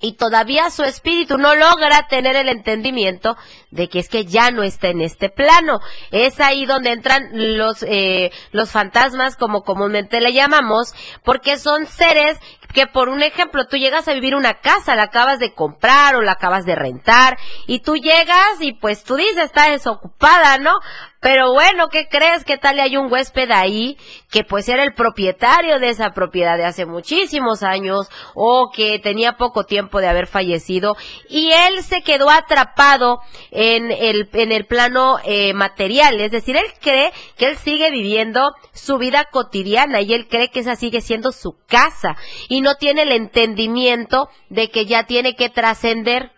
y 0.00 0.12
todavía 0.12 0.70
su 0.70 0.84
espíritu 0.84 1.38
no 1.38 1.54
logra 1.54 2.06
tener 2.08 2.36
el 2.36 2.48
entendimiento 2.48 3.36
de 3.70 3.88
que 3.88 3.98
es 3.98 4.08
que 4.08 4.24
ya 4.24 4.50
no 4.50 4.62
está 4.62 4.88
en 4.88 5.00
este 5.00 5.28
plano. 5.28 5.80
Es 6.10 6.40
ahí 6.40 6.66
donde 6.66 6.92
entran 6.92 7.30
los, 7.32 7.82
eh, 7.82 8.30
los 8.52 8.70
fantasmas, 8.70 9.36
como 9.36 9.62
comúnmente 9.62 10.20
le 10.20 10.32
llamamos, 10.32 10.92
porque 11.24 11.58
son 11.58 11.86
seres 11.86 12.38
que 12.72 12.86
por 12.86 13.08
un 13.08 13.22
ejemplo 13.22 13.66
tú 13.66 13.76
llegas 13.76 14.08
a 14.08 14.12
vivir 14.12 14.34
una 14.34 14.60
casa, 14.60 14.96
la 14.96 15.04
acabas 15.04 15.38
de 15.38 15.54
comprar 15.54 16.16
o 16.16 16.22
la 16.22 16.32
acabas 16.32 16.64
de 16.64 16.74
rentar 16.74 17.38
y 17.66 17.80
tú 17.80 17.96
llegas 17.96 18.60
y 18.60 18.72
pues 18.72 19.04
tú 19.04 19.16
dices 19.16 19.44
está 19.44 19.70
desocupada, 19.70 20.58
¿no? 20.58 20.72
Pero 21.20 21.52
bueno, 21.52 21.88
¿qué 21.88 22.06
crees? 22.08 22.44
¿Qué 22.44 22.58
tal 22.58 22.78
hay 22.78 22.96
un 22.96 23.10
huésped 23.10 23.50
ahí 23.50 23.96
que 24.30 24.44
pues 24.44 24.68
era 24.68 24.84
el 24.84 24.94
propietario 24.94 25.80
de 25.80 25.88
esa 25.88 26.10
propiedad 26.10 26.56
de 26.56 26.64
hace 26.64 26.86
muchísimos 26.86 27.64
años 27.64 28.08
o 28.34 28.70
que 28.72 29.00
tenía 29.00 29.32
poco 29.32 29.64
tiempo 29.64 30.00
de 30.00 30.06
haber 30.06 30.28
fallecido 30.28 30.96
y 31.28 31.50
él 31.50 31.82
se 31.82 32.02
quedó 32.02 32.30
atrapado 32.30 33.18
en 33.50 33.90
el, 33.90 34.28
en 34.32 34.52
el 34.52 34.66
plano 34.66 35.18
eh, 35.24 35.54
material? 35.54 36.20
Es 36.20 36.30
decir, 36.30 36.56
él 36.56 36.66
cree 36.80 37.12
que 37.36 37.46
él 37.46 37.56
sigue 37.56 37.90
viviendo 37.90 38.52
su 38.72 38.96
vida 38.96 39.24
cotidiana 39.24 40.00
y 40.00 40.14
él 40.14 40.28
cree 40.28 40.50
que 40.50 40.60
esa 40.60 40.76
sigue 40.76 41.00
siendo 41.00 41.32
su 41.32 41.56
casa 41.66 42.16
y 42.48 42.57
no 42.60 42.76
tiene 42.76 43.02
el 43.02 43.12
entendimiento 43.12 44.28
de 44.48 44.70
que 44.70 44.86
ya 44.86 45.04
tiene 45.04 45.36
que 45.36 45.48
trascender 45.48 46.32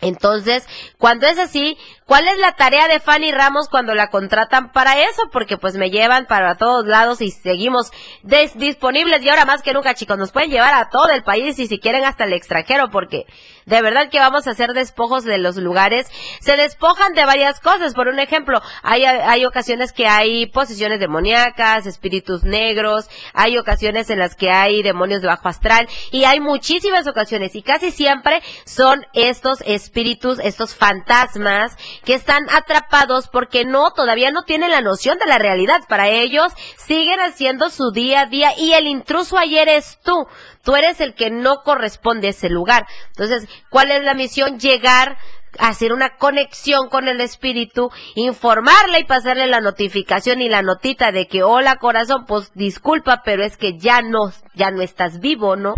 entonces, 0.00 0.66
cuando 0.98 1.26
es 1.26 1.38
así, 1.38 1.78
¿cuál 2.04 2.28
es 2.28 2.38
la 2.38 2.52
tarea 2.52 2.86
de 2.86 3.00
Fanny 3.00 3.32
Ramos 3.32 3.70
cuando 3.70 3.94
la 3.94 4.08
contratan 4.08 4.70
para 4.70 5.00
eso? 5.00 5.22
Porque 5.32 5.56
pues 5.56 5.74
me 5.76 5.90
llevan 5.90 6.26
para 6.26 6.56
todos 6.56 6.86
lados 6.86 7.22
y 7.22 7.30
seguimos 7.30 7.90
disponibles 8.22 9.22
y 9.22 9.30
ahora 9.30 9.46
más 9.46 9.62
que 9.62 9.72
nunca, 9.72 9.94
chicos, 9.94 10.18
nos 10.18 10.32
pueden 10.32 10.50
llevar 10.50 10.74
a 10.74 10.90
todo 10.90 11.08
el 11.10 11.22
país 11.22 11.58
y 11.58 11.66
si 11.66 11.78
quieren 11.78 12.04
hasta 12.04 12.24
el 12.24 12.34
extranjero 12.34 12.90
porque 12.90 13.24
de 13.64 13.82
verdad 13.82 14.10
que 14.10 14.20
vamos 14.20 14.46
a 14.46 14.50
hacer 14.50 14.74
despojos 14.74 15.24
de 15.24 15.38
los 15.38 15.56
lugares. 15.56 16.08
Se 16.40 16.56
despojan 16.56 17.14
de 17.14 17.24
varias 17.24 17.58
cosas. 17.58 17.94
Por 17.94 18.08
un 18.08 18.20
ejemplo, 18.20 18.60
hay, 18.82 19.04
hay 19.04 19.44
ocasiones 19.46 19.92
que 19.92 20.06
hay 20.06 20.46
posesiones 20.46 21.00
demoníacas, 21.00 21.86
espíritus 21.86 22.44
negros, 22.44 23.08
hay 23.32 23.56
ocasiones 23.58 24.10
en 24.10 24.18
las 24.18 24.36
que 24.36 24.50
hay 24.50 24.82
demonios 24.82 25.22
de 25.22 25.28
bajo 25.28 25.48
astral 25.48 25.88
y 26.12 26.24
hay 26.24 26.38
muchísimas 26.38 27.06
ocasiones 27.06 27.56
y 27.56 27.62
casi 27.62 27.90
siempre 27.90 28.42
son 28.64 29.04
estos 29.14 29.62
espíritus 29.62 29.85
espíritus, 29.86 30.38
estos 30.40 30.74
fantasmas 30.74 31.76
que 32.04 32.14
están 32.14 32.48
atrapados 32.50 33.28
porque 33.28 33.64
no, 33.64 33.92
todavía 33.92 34.30
no 34.30 34.42
tienen 34.42 34.70
la 34.70 34.80
noción 34.80 35.18
de 35.18 35.26
la 35.26 35.38
realidad. 35.38 35.80
Para 35.88 36.08
ellos 36.08 36.52
siguen 36.76 37.20
haciendo 37.20 37.70
su 37.70 37.92
día 37.92 38.22
a 38.22 38.26
día 38.26 38.50
y 38.58 38.72
el 38.72 38.86
intruso 38.86 39.38
ayer 39.38 39.68
es 39.68 39.98
tú. 40.02 40.26
Tú 40.62 40.74
eres 40.74 41.00
el 41.00 41.14
que 41.14 41.30
no 41.30 41.62
corresponde 41.62 42.26
a 42.26 42.30
ese 42.30 42.48
lugar. 42.48 42.86
Entonces, 43.08 43.48
¿cuál 43.70 43.90
es 43.92 44.02
la 44.02 44.14
misión? 44.14 44.58
Llegar 44.58 45.16
hacer 45.58 45.92
una 45.92 46.16
conexión 46.16 46.88
con 46.88 47.08
el 47.08 47.20
espíritu, 47.20 47.90
informarle 48.14 49.00
y 49.00 49.04
pasarle 49.04 49.46
la 49.46 49.60
notificación 49.60 50.42
y 50.42 50.50
la 50.50 50.60
notita 50.60 51.12
de 51.12 51.26
que 51.26 51.42
hola 51.42 51.76
corazón, 51.76 52.26
pues 52.26 52.52
disculpa, 52.54 53.22
pero 53.24 53.42
es 53.42 53.56
que 53.56 53.78
ya 53.78 54.02
no, 54.02 54.32
ya 54.54 54.70
no 54.70 54.82
estás 54.82 55.20
vivo, 55.20 55.56
¿no? 55.56 55.76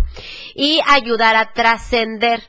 Y 0.53 0.81
ayudar 0.87 1.35
a 1.35 1.53
trascender 1.53 2.41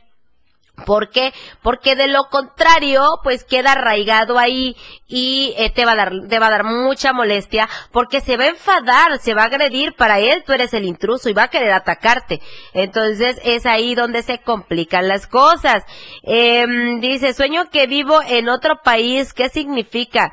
¿Por 0.85 1.11
qué? 1.11 1.33
Porque 1.63 1.97
de 1.97 2.09
lo 2.09 2.25
contrario, 2.25 3.21
pues 3.23 3.45
queda 3.45 3.73
arraigado 3.73 4.39
ahí 4.39 4.77
y 5.07 5.55
eh, 5.57 5.71
te 5.71 5.85
va 5.85 5.93
a 5.93 5.97
dar, 5.97 6.13
te 6.29 6.39
va 6.39 6.47
a 6.47 6.51
dar 6.51 6.65
mucha 6.65 7.13
molestia 7.13 7.69
porque 7.93 8.21
se 8.21 8.37
va 8.37 8.45
a 8.45 8.49
enfadar, 8.49 9.19
se 9.19 9.35
va 9.35 9.43
a 9.43 9.47
agredir 9.47 9.95
para 9.95 10.19
él, 10.19 10.43
tú 10.47 10.53
eres 10.53 10.73
el 10.75 10.85
intruso 10.85 11.29
y 11.29 11.33
va 11.33 11.45
a 11.45 11.49
querer 11.49 11.73
atacarte. 11.73 12.41
Entonces 12.73 13.41
es 13.45 13.67
ahí 13.67 13.95
donde 13.95 14.23
se 14.23 14.39
complican 14.39 15.09
las 15.09 15.27
cosas. 15.27 15.85
Em, 16.23 17.01
dice, 17.01 17.35
sueño 17.35 17.71
que 17.71 17.87
vivo 17.87 18.21
en 18.27 18.49
otro 18.49 18.81
país, 18.83 19.33
¿qué 19.33 19.49
significa? 19.49 20.33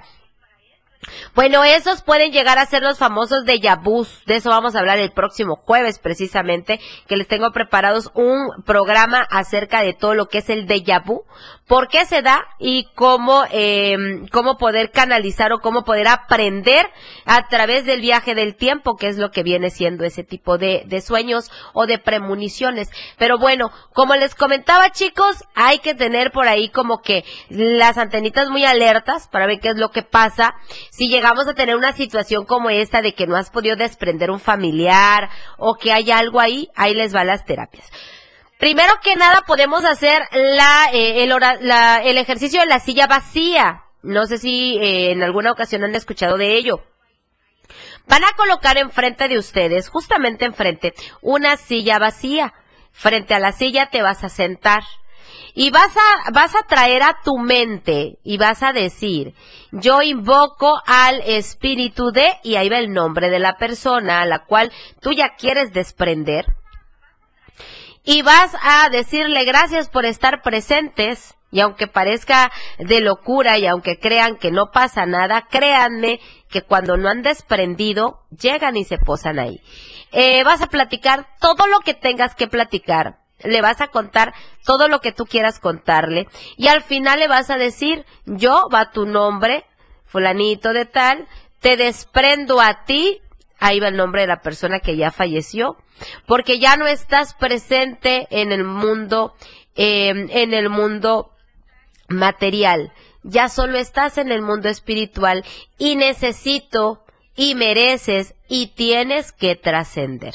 Bueno, 1.35 1.63
esos 1.63 2.01
pueden 2.01 2.31
llegar 2.31 2.57
a 2.57 2.65
ser 2.65 2.81
los 2.81 2.97
famosos 2.97 3.45
de 3.45 3.59
Yabús. 3.59 4.23
De 4.25 4.37
eso 4.37 4.49
vamos 4.49 4.75
a 4.75 4.79
hablar 4.79 4.99
el 4.99 5.11
próximo 5.11 5.55
jueves, 5.55 5.99
precisamente, 5.99 6.79
que 7.07 7.17
les 7.17 7.27
tengo 7.27 7.51
preparados 7.51 8.11
un 8.13 8.63
programa 8.65 9.25
acerca 9.29 9.81
de 9.81 9.93
todo 9.93 10.13
lo 10.13 10.27
que 10.27 10.39
es 10.39 10.49
el 10.49 10.67
déjà 10.67 11.03
vu, 11.03 11.23
por 11.67 11.89
qué 11.89 12.05
se 12.05 12.21
da 12.21 12.45
y 12.59 12.87
cómo, 12.95 13.43
eh, 13.51 13.97
cómo 14.31 14.57
poder 14.57 14.91
canalizar 14.91 15.51
o 15.53 15.59
cómo 15.59 15.83
poder 15.83 16.07
aprender 16.07 16.89
a 17.25 17.47
través 17.47 17.85
del 17.85 18.01
viaje 18.01 18.35
del 18.35 18.55
tiempo, 18.55 18.95
que 18.95 19.07
es 19.07 19.17
lo 19.17 19.31
que 19.31 19.43
viene 19.43 19.69
siendo 19.69 20.05
ese 20.05 20.23
tipo 20.23 20.57
de, 20.57 20.83
de 20.85 21.01
sueños 21.01 21.51
o 21.73 21.85
de 21.85 21.99
premoniciones. 21.99 22.89
Pero 23.17 23.37
bueno, 23.37 23.71
como 23.93 24.15
les 24.15 24.33
comentaba 24.33 24.91
chicos, 24.91 25.43
hay 25.55 25.79
que 25.79 25.93
tener 25.93 26.31
por 26.31 26.47
ahí 26.47 26.69
como 26.69 27.01
que 27.01 27.25
las 27.49 27.97
antenitas 27.97 28.49
muy 28.49 28.63
alertas 28.63 29.27
para 29.27 29.45
ver 29.45 29.59
qué 29.59 29.69
es 29.69 29.77
lo 29.77 29.91
que 29.91 30.03
pasa 30.03 30.55
si 30.97 31.09
llegamos 31.09 31.47
a 31.47 31.53
tener 31.53 31.75
una 31.75 31.93
situación 31.93 32.43
como 32.45 32.71
esta 32.71 33.03
de 33.03 33.13
que 33.13 33.27
no 33.27 33.35
has 33.35 33.51
podido 33.51 33.75
desprender 33.75 34.31
un 34.31 34.39
familiar 34.39 35.29
o 35.59 35.75
que 35.75 35.93
hay 35.93 36.09
algo 36.09 36.39
ahí, 36.39 36.69
ahí 36.75 36.95
les 36.95 37.15
va 37.15 37.23
las 37.23 37.45
terapias. 37.45 37.87
Primero 38.57 38.95
que 39.03 39.15
nada 39.15 39.43
podemos 39.45 39.85
hacer 39.85 40.23
eh, 40.31 41.23
el, 41.23 42.17
ejercicio 42.17 42.61
de 42.61 42.65
la 42.65 42.79
silla 42.79 43.05
vacía. 43.05 43.83
No 44.01 44.25
sé 44.25 44.39
si 44.39 44.79
eh, 44.79 45.11
en 45.11 45.21
alguna 45.21 45.51
ocasión 45.51 45.83
han 45.83 45.93
escuchado 45.93 46.35
de 46.35 46.55
ello. 46.55 46.83
Van 48.07 48.23
a 48.23 48.33
colocar 48.35 48.77
enfrente 48.77 49.27
de 49.27 49.37
ustedes, 49.37 49.89
justamente 49.89 50.45
enfrente, 50.45 50.95
una 51.21 51.57
silla 51.57 51.99
vacía. 51.99 52.55
Frente 52.91 53.35
a 53.35 53.39
la 53.39 53.51
silla 53.51 53.89
te 53.91 54.01
vas 54.01 54.23
a 54.23 54.29
sentar. 54.29 54.81
Y 55.53 55.71
vas 55.71 55.95
a, 55.95 56.31
vas 56.31 56.55
a 56.55 56.67
traer 56.67 57.03
a 57.03 57.17
tu 57.23 57.37
mente 57.37 58.19
y 58.23 58.37
vas 58.37 58.63
a 58.63 58.73
decir, 58.73 59.33
yo 59.71 60.01
invoco 60.01 60.81
al 60.85 61.21
espíritu 61.21 62.11
de, 62.11 62.31
y 62.43 62.55
ahí 62.55 62.69
va 62.69 62.77
el 62.77 62.93
nombre 62.93 63.29
de 63.29 63.39
la 63.39 63.57
persona 63.57 64.21
a 64.21 64.25
la 64.25 64.45
cual 64.45 64.71
tú 65.01 65.13
ya 65.13 65.35
quieres 65.35 65.73
desprender 65.73 66.45
y 68.07 68.21
vas 68.21 68.55
a 68.63 68.89
decirle 68.89 69.43
gracias 69.43 69.89
por 69.89 70.05
estar 70.05 70.41
presentes. 70.41 71.35
Y 71.51 71.59
aunque 71.59 71.87
parezca 71.87 72.51
de 72.79 73.01
locura 73.01 73.57
y 73.57 73.67
aunque 73.67 73.99
crean 73.99 74.37
que 74.37 74.49
no 74.49 74.71
pasa 74.71 75.05
nada, 75.05 75.47
créanme 75.49 76.21
que 76.49 76.61
cuando 76.61 76.95
no 76.95 77.09
han 77.09 77.21
desprendido, 77.21 78.21
llegan 78.29 78.77
y 78.77 78.85
se 78.85 78.97
posan 78.97 79.39
ahí. 79.39 79.61
Eh, 80.13 80.43
vas 80.45 80.61
a 80.61 80.67
platicar 80.67 81.27
todo 81.41 81.67
lo 81.67 81.79
que 81.81 81.93
tengas 81.93 82.33
que 82.33 82.47
platicar. 82.47 83.17
Le 83.39 83.61
vas 83.61 83.81
a 83.81 83.87
contar 83.87 84.33
todo 84.65 84.87
lo 84.87 84.99
que 84.99 85.11
tú 85.11 85.25
quieras 85.25 85.59
contarle. 85.59 86.27
Y 86.57 86.67
al 86.67 86.81
final 86.81 87.19
le 87.19 87.27
vas 87.27 87.49
a 87.49 87.57
decir, 87.57 88.05
yo 88.25 88.67
va 88.73 88.91
tu 88.91 89.05
nombre, 89.05 89.65
fulanito 90.05 90.73
de 90.73 90.85
tal, 90.85 91.27
te 91.59 91.77
desprendo 91.77 92.61
a 92.61 92.85
ti 92.85 93.21
ahí 93.59 93.79
va 93.79 93.87
el 93.87 93.97
nombre 93.97 94.21
de 94.21 94.27
la 94.27 94.41
persona 94.41 94.79
que 94.79 94.95
ya 94.95 95.11
falleció, 95.11 95.77
porque 96.25 96.59
ya 96.59 96.77
no 96.77 96.87
estás 96.87 97.33
presente 97.33 98.27
en 98.29 98.51
el 98.51 98.63
mundo, 98.63 99.33
em, 99.75 100.29
en 100.31 100.53
el 100.53 100.69
mundo 100.69 101.31
material, 102.07 102.93
ya 103.23 103.49
solo 103.49 103.77
estás 103.77 104.17
en 104.17 104.31
el 104.31 104.41
mundo 104.41 104.69
espiritual 104.69 105.43
y 105.77 105.95
necesito 105.95 107.03
y 107.35 107.55
mereces 107.55 108.35
y 108.47 108.67
tienes 108.67 109.31
que 109.31 109.55
trascender. 109.55 110.33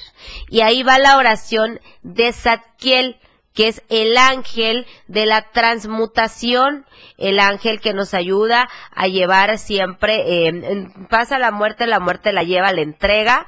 Y 0.49 0.61
ahí 0.61 0.83
va 0.83 0.99
la 0.99 1.17
oración 1.17 1.81
de 2.03 2.33
Zadkiel, 2.33 3.19
que 3.55 3.69
es 3.69 3.83
el 3.89 4.17
ángel 4.17 4.87
de 5.09 5.27
la 5.27 5.51
transmutación, 5.51 6.87
el 7.19 7.39
ángel 7.39 7.81
que 7.81 7.93
nos 7.93 8.15
ayuda 8.15 8.69
a 8.95 9.09
llevar 9.09 9.59
siempre, 9.59 10.49
eh, 10.49 10.89
pasa 11.11 11.39
la 11.39 11.51
muerte, 11.51 11.87
la 11.87 12.01
muerte 12.01 12.33
la 12.33 12.45
lleva, 12.45 12.73
la 12.73 12.81
entrega 12.81 13.47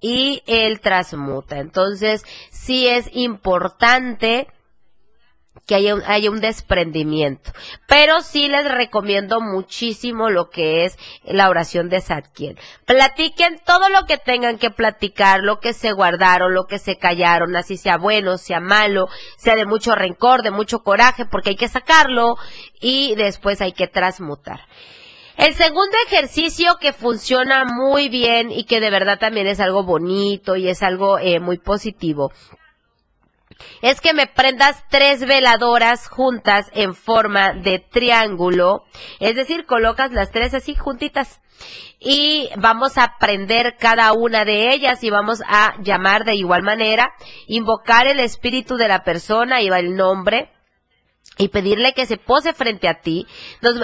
y 0.00 0.42
él 0.46 0.80
transmuta. 0.80 1.58
Entonces, 1.58 2.24
sí 2.50 2.86
es 2.86 3.08
importante 3.14 4.48
que 5.66 5.74
haya 5.74 6.30
un, 6.30 6.40
desprendimiento. 6.40 7.52
Pero 7.86 8.22
sí 8.22 8.48
les 8.48 8.70
recomiendo 8.70 9.40
muchísimo 9.40 10.30
lo 10.30 10.48
que 10.48 10.84
es 10.84 10.96
la 11.24 11.48
oración 11.48 11.88
de 11.88 12.00
Zadkiel. 12.00 12.58
Platiquen 12.84 13.60
todo 13.64 13.88
lo 13.88 14.06
que 14.06 14.16
tengan 14.16 14.58
que 14.58 14.70
platicar, 14.70 15.40
lo 15.42 15.58
que 15.58 15.72
se 15.72 15.92
guardaron, 15.92 16.54
lo 16.54 16.66
que 16.66 16.78
se 16.78 16.96
callaron, 16.96 17.56
así 17.56 17.76
sea 17.76 17.98
bueno, 17.98 18.38
sea 18.38 18.60
malo, 18.60 19.08
sea 19.36 19.56
de 19.56 19.66
mucho 19.66 19.94
rencor, 19.96 20.42
de 20.42 20.52
mucho 20.52 20.80
coraje, 20.84 21.26
porque 21.26 21.50
hay 21.50 21.56
que 21.56 21.68
sacarlo 21.68 22.36
y 22.80 23.16
después 23.16 23.60
hay 23.60 23.72
que 23.72 23.88
transmutar. 23.88 24.60
El 25.36 25.54
segundo 25.54 25.96
ejercicio 26.06 26.76
que 26.80 26.94
funciona 26.94 27.64
muy 27.66 28.08
bien 28.08 28.50
y 28.50 28.64
que 28.64 28.80
de 28.80 28.90
verdad 28.90 29.18
también 29.18 29.46
es 29.46 29.60
algo 29.60 29.82
bonito 29.82 30.56
y 30.56 30.68
es 30.68 30.82
algo 30.82 31.18
eh, 31.18 31.40
muy 31.40 31.58
positivo 31.58 32.32
es 33.82 34.00
que 34.00 34.14
me 34.14 34.26
prendas 34.26 34.84
tres 34.88 35.26
veladoras 35.26 36.08
juntas 36.08 36.70
en 36.74 36.94
forma 36.94 37.52
de 37.52 37.78
triángulo, 37.78 38.84
es 39.20 39.36
decir, 39.36 39.66
colocas 39.66 40.12
las 40.12 40.30
tres 40.30 40.54
así 40.54 40.74
juntitas 40.74 41.40
y 41.98 42.50
vamos 42.56 42.98
a 42.98 43.16
prender 43.18 43.76
cada 43.78 44.12
una 44.12 44.44
de 44.44 44.72
ellas 44.72 45.02
y 45.02 45.10
vamos 45.10 45.40
a 45.48 45.74
llamar 45.82 46.24
de 46.24 46.34
igual 46.34 46.62
manera, 46.62 47.14
invocar 47.46 48.06
el 48.06 48.20
espíritu 48.20 48.76
de 48.76 48.88
la 48.88 49.02
persona, 49.02 49.62
y 49.62 49.70
va 49.70 49.78
el 49.78 49.96
nombre, 49.96 50.52
y 51.38 51.48
pedirle 51.48 51.92
que 51.92 52.06
se 52.06 52.16
pose 52.16 52.52
frente 52.52 52.88
a 52.88 53.00
ti. 53.00 53.26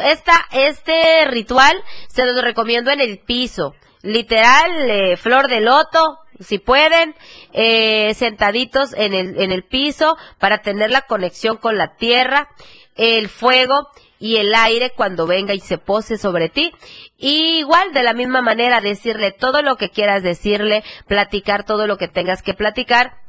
esta, 0.05 0.47
este 0.53 1.25
ritual 1.27 1.83
se 2.09 2.25
los 2.25 2.43
recomiendo 2.43 2.91
en 2.91 3.01
el 3.01 3.19
piso. 3.19 3.75
Literal, 4.03 4.91
eh, 4.91 5.17
flor 5.17 5.49
de 5.49 5.61
loto, 5.61 6.19
si 6.42 6.59
pueden, 6.59 7.14
eh, 7.52 8.14
sentaditos 8.14 8.92
en 8.94 9.14
el, 9.14 9.40
en 9.40 9.52
el 9.52 9.64
piso 9.64 10.16
para 10.38 10.59
tener 10.59 10.90
la 10.90 11.02
conexión 11.02 11.57
con 11.57 11.76
la 11.76 11.96
tierra, 11.96 12.48
el 12.96 13.28
fuego 13.28 13.88
y 14.18 14.37
el 14.37 14.55
aire 14.55 14.90
cuando 14.90 15.26
venga 15.26 15.55
y 15.55 15.61
se 15.61 15.78
pose 15.78 16.16
sobre 16.16 16.48
ti. 16.48 16.72
Y 17.16 17.59
igual, 17.59 17.92
de 17.92 18.02
la 18.02 18.12
misma 18.12 18.40
manera, 18.40 18.81
decirle 18.81 19.33
todo 19.33 19.62
lo 19.62 19.76
que 19.76 19.90
quieras 19.90 20.22
decirle, 20.22 20.85
platicar 21.07 21.64
todo 21.64 21.87
lo 21.87 21.98
que 21.98 22.09
tengas 22.09 22.42
que 22.42 22.55
platicar 22.55 23.22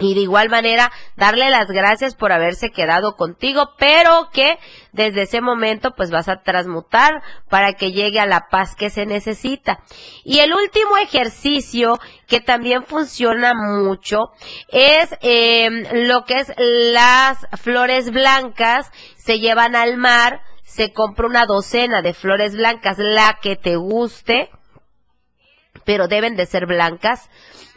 y 0.00 0.14
de 0.14 0.20
igual 0.20 0.48
manera 0.48 0.90
darle 1.16 1.50
las 1.50 1.68
gracias 1.68 2.14
por 2.14 2.32
haberse 2.32 2.70
quedado 2.70 3.16
contigo, 3.16 3.74
pero 3.78 4.30
que 4.32 4.58
desde 4.92 5.22
ese 5.22 5.40
momento 5.40 5.92
pues 5.94 6.10
vas 6.10 6.28
a 6.28 6.42
transmutar 6.42 7.22
para 7.48 7.74
que 7.74 7.92
llegue 7.92 8.18
a 8.18 8.26
la 8.26 8.48
paz 8.50 8.74
que 8.74 8.90
se 8.90 9.06
necesita. 9.06 9.80
Y 10.24 10.40
el 10.40 10.54
último 10.54 10.96
ejercicio 10.96 12.00
que 12.26 12.40
también 12.40 12.84
funciona 12.84 13.52
mucho 13.54 14.32
es 14.68 15.14
em, 15.20 15.84
lo 16.06 16.24
que 16.24 16.40
es 16.40 16.52
las 16.56 17.46
flores 17.62 18.10
blancas, 18.10 18.90
se 19.16 19.38
llevan 19.38 19.76
al 19.76 19.96
mar, 19.96 20.40
se 20.62 20.92
compra 20.92 21.26
una 21.26 21.46
docena 21.46 22.00
de 22.00 22.14
flores 22.14 22.56
blancas, 22.56 22.96
la 22.98 23.38
que 23.42 23.56
te 23.56 23.76
guste, 23.76 24.50
pero 25.84 26.08
deben 26.08 26.36
de 26.36 26.46
ser 26.46 26.66
blancas. 26.66 27.28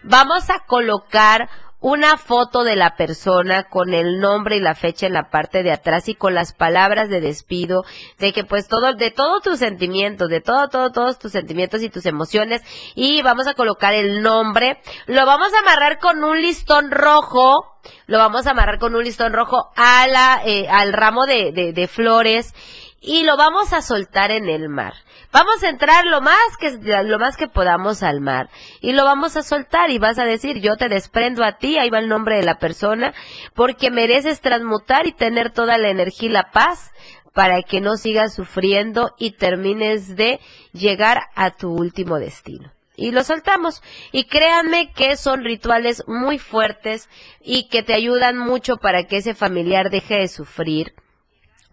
Vamos 0.03 0.49
a 0.49 0.59
colocar 0.59 1.49
una 1.83 2.15
foto 2.15 2.63
de 2.63 2.77
la 2.77 2.95
persona 2.95 3.63
con 3.65 3.93
el 3.93 4.21
nombre 4.21 4.55
y 4.55 4.61
la 4.61 4.73
fecha 4.73 5.05
en 5.05 5.11
la 5.11 5.29
parte 5.29 5.63
de 5.63 5.71
atrás 5.73 6.07
y 6.07 6.15
con 6.15 6.33
las 6.33 6.53
palabras 6.53 7.09
de 7.09 7.19
despido, 7.19 7.83
de 8.19 8.31
que 8.31 8.45
pues 8.45 8.69
todo, 8.69 8.93
de 8.93 9.11
todos 9.11 9.43
tus 9.43 9.59
sentimientos, 9.59 10.29
de 10.29 10.39
todo, 10.39 10.69
todo, 10.69 10.93
todos 10.93 11.19
tus 11.19 11.33
sentimientos 11.33 11.83
y 11.83 11.89
tus 11.89 12.05
emociones 12.05 12.61
y 12.95 13.21
vamos 13.21 13.47
a 13.47 13.53
colocar 13.53 13.93
el 13.93 14.21
nombre, 14.21 14.81
lo 15.07 15.25
vamos 15.25 15.49
a 15.53 15.59
amarrar 15.59 15.99
con 15.99 16.23
un 16.23 16.41
listón 16.41 16.89
rojo, 16.89 17.75
lo 18.07 18.17
vamos 18.17 18.47
a 18.47 18.51
amarrar 18.51 18.79
con 18.79 18.95
un 18.95 19.03
listón 19.03 19.33
rojo 19.33 19.73
a 19.75 20.07
la, 20.07 20.41
eh, 20.45 20.69
al 20.69 20.93
ramo 20.93 21.25
de, 21.25 21.51
de, 21.51 21.73
de 21.73 21.87
flores 21.89 22.53
y 23.03 23.23
lo 23.23 23.35
vamos 23.35 23.73
a 23.73 23.81
soltar 23.81 24.31
en 24.31 24.47
el 24.47 24.69
mar. 24.69 24.93
Vamos 25.33 25.61
a 25.61 25.69
entrar 25.69 26.05
lo 26.05 26.21
más 26.21 26.37
que 26.59 26.71
lo 27.03 27.19
más 27.19 27.35
que 27.35 27.47
podamos 27.47 28.01
al 28.01 28.21
mar 28.21 28.49
y 28.81 28.93
lo 28.93 29.03
vamos 29.03 29.35
a 29.35 29.43
soltar 29.43 29.91
y 29.91 29.99
vas 29.99 30.17
a 30.19 30.25
decir, 30.25 30.61
"Yo 30.61 30.77
te 30.77 30.87
desprendo 30.87 31.43
a 31.43 31.57
ti", 31.57 31.77
ahí 31.77 31.89
va 31.89 31.99
el 31.99 32.07
nombre 32.07 32.37
de 32.37 32.43
la 32.43 32.59
persona, 32.59 33.13
porque 33.53 33.91
mereces 33.91 34.39
transmutar 34.39 35.05
y 35.05 35.11
tener 35.11 35.51
toda 35.51 35.77
la 35.77 35.89
energía 35.89 36.29
y 36.29 36.31
la 36.31 36.51
paz 36.51 36.91
para 37.33 37.61
que 37.61 37.81
no 37.81 37.97
sigas 37.97 38.33
sufriendo 38.33 39.13
y 39.17 39.31
termines 39.31 40.15
de 40.15 40.39
llegar 40.71 41.23
a 41.35 41.51
tu 41.51 41.71
último 41.71 42.19
destino. 42.19 42.71
y 42.95 43.09
lo 43.09 43.23
soltamos. 43.23 43.81
Y 44.11 44.25
créanme 44.25 44.93
que 44.93 45.17
son 45.17 45.43
rituales 45.43 46.03
muy 46.05 46.37
fuertes 46.37 47.09
y 47.41 47.67
que 47.67 47.81
te 47.81 47.95
ayudan 47.95 48.37
mucho 48.37 48.77
para 48.77 49.05
que 49.05 49.17
ese 49.17 49.33
familiar 49.33 49.89
deje 49.89 50.19
de 50.19 50.27
sufrir 50.27 50.93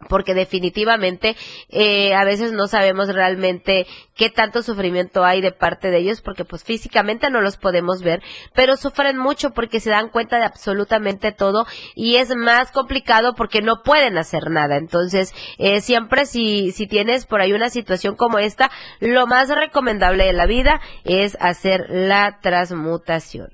porque 0.09 0.35
definitivamente 0.35 1.37
eh, 1.69 2.15
a 2.15 2.25
veces 2.25 2.53
no 2.53 2.67
sabemos 2.69 3.09
realmente 3.09 3.87
qué 4.15 4.31
tanto 4.31 4.63
sufrimiento 4.63 5.25
hay 5.25 5.41
de 5.41 5.53
parte 5.53 5.91
de 5.91 5.99
ellos 5.99 6.21
porque 6.21 6.45
pues 6.45 6.65
físicamente 6.65 7.31
no 7.31 7.41
los 7.41 7.57
podemos 7.57 8.03
ver 8.03 8.23
pero 8.55 8.77
sufren 8.77 9.19
mucho 9.19 9.51
porque 9.51 9.81
se 9.81 9.91
dan 9.91 10.09
cuenta 10.09 10.39
de 10.39 10.45
absolutamente 10.45 11.33
todo 11.33 11.67
y 11.95 12.17
es 12.17 12.35
más 12.35 12.71
complicado 12.73 13.35
porque 13.35 13.63
no 13.63 13.83
pueden 13.83 14.19
hacer 14.19 14.51
nada. 14.51 14.77
Entonces 14.77 15.35
eh, 15.59 15.81
siempre 15.81 16.27
si 16.27 16.73
si 16.73 16.87
tienes 16.87 17.27
por 17.27 17.41
ahí 17.41 17.53
una 17.53 17.71
situación 17.71 18.17
como 18.17 18.39
esta 18.39 18.71
lo 19.01 19.27
más 19.27 19.49
recomendable 19.49 20.25
de 20.25 20.33
la 20.33 20.47
vida 20.47 20.81
es 21.05 21.37
hacer 21.41 21.87
la 21.89 22.39
transmutación 22.41 23.51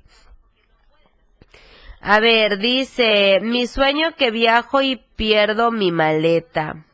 a 2.01 2.19
ver, 2.19 2.57
dice, 2.59 3.39
mi 3.41 3.67
sueño 3.67 4.15
que 4.15 4.31
viajo 4.31 4.81
y 4.81 4.97
pierdo 5.15 5.71
mi 5.71 5.91
maleta. 5.91 6.87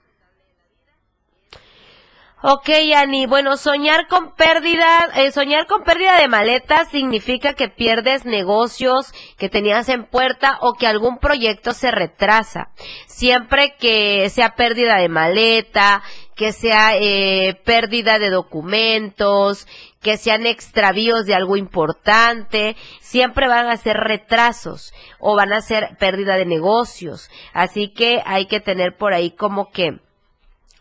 Ok, 2.45 2.69
Ani, 2.97 3.25
bueno, 3.25 3.55
soñar 3.55 4.09
con 4.09 4.35
pérdida, 4.35 5.07
eh, 5.15 5.31
soñar 5.31 5.65
con 5.65 5.85
pérdida 5.85 6.19
de 6.19 6.27
maletas 6.27 6.89
significa 6.89 7.53
que 7.53 7.69
pierdes 7.69 8.25
negocios 8.25 9.13
que 9.37 9.47
tenías 9.47 9.87
en 9.87 10.03
puerta 10.03 10.57
o 10.59 10.73
que 10.73 10.85
algún 10.85 11.19
proyecto 11.19 11.71
se 11.71 11.89
retrasa. 11.89 12.67
Siempre 13.07 13.75
que 13.79 14.29
sea 14.29 14.55
pérdida 14.55 14.97
de 14.97 15.07
maleta, 15.07 16.03
que 16.35 16.51
sea 16.51 16.97
eh, 16.97 17.61
pérdida 17.63 18.19
de 18.19 18.29
documentos, 18.29 19.65
que 20.03 20.17
sean 20.17 20.45
extravíos 20.45 21.25
de 21.25 21.33
algo 21.33 21.57
importante, 21.57 22.75
siempre 22.99 23.47
van 23.47 23.67
a 23.67 23.77
ser 23.77 23.97
retrasos 23.97 24.93
o 25.19 25.35
van 25.35 25.53
a 25.53 25.61
ser 25.61 25.97
pérdida 25.97 26.35
de 26.35 26.45
negocios. 26.45 27.31
Así 27.53 27.89
que 27.89 28.21
hay 28.25 28.45
que 28.45 28.59
tener 28.59 28.95
por 28.95 29.13
ahí 29.13 29.31
como 29.31 29.71
que 29.71 29.99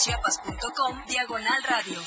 www.diariodechiapas.com 0.00 0.96
Diagonal 1.06 1.62
Radio. 1.68 1.98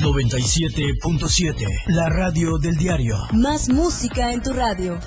97.7. 0.00 1.66
La 1.88 2.08
radio 2.08 2.58
del 2.58 2.76
diario. 2.76 3.16
Más 3.32 3.68
música 3.68 4.32
en 4.32 4.42
tu 4.42 4.52
radio. 4.52 4.98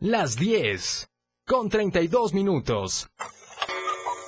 Las 0.00 0.36
10. 0.36 1.08
Con 1.46 1.68
32 1.68 2.34
minutos. 2.34 3.08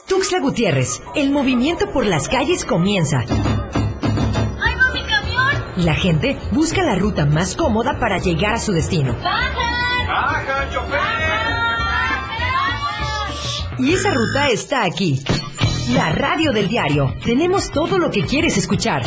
Tuxtla 0.08 0.38
Gutiérrez, 0.40 1.02
el 1.14 1.30
movimiento 1.30 1.90
por 1.92 2.06
las 2.06 2.28
calles 2.28 2.64
comienza. 2.64 3.20
¡Ay, 3.20 4.74
va 4.76 4.92
mi 4.92 5.02
camión! 5.02 5.84
La 5.84 5.94
gente 5.94 6.38
busca 6.52 6.82
la 6.82 6.94
ruta 6.94 7.26
más 7.26 7.56
cómoda 7.56 7.98
para 7.98 8.18
llegar 8.18 8.54
a 8.54 8.58
su 8.58 8.72
destino. 8.72 9.14
¡Bajan! 9.14 10.06
¡Baja, 10.06 10.70
Y 13.78 13.92
esa 13.92 14.12
ruta 14.12 14.48
está 14.48 14.84
aquí. 14.84 15.22
La 15.90 16.10
radio 16.10 16.52
del 16.52 16.68
diario. 16.68 17.14
Tenemos 17.24 17.70
todo 17.70 17.98
lo 17.98 18.10
que 18.10 18.24
quieres 18.24 18.56
escuchar. 18.56 19.02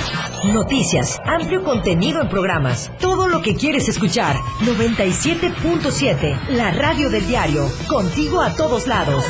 Noticias, 0.46 1.20
amplio 1.26 1.64
contenido 1.64 2.22
en 2.22 2.30
programas. 2.30 2.92
Todo 3.00 3.28
lo 3.28 3.42
que 3.42 3.56
quieres 3.56 3.90
escuchar. 3.90 4.36
97.7. 4.62 6.50
La 6.50 6.72
radio 6.72 7.10
del 7.10 7.26
diario. 7.28 7.68
Contigo 7.88 8.42
a 8.42 8.54
todos 8.54 8.88
lados. 8.88 9.24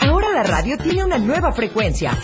Ahora 0.00 0.28
la 0.34 0.42
radio 0.42 0.76
tiene 0.76 1.04
una 1.04 1.18
nueva 1.18 1.52
frecuencia. 1.52 2.18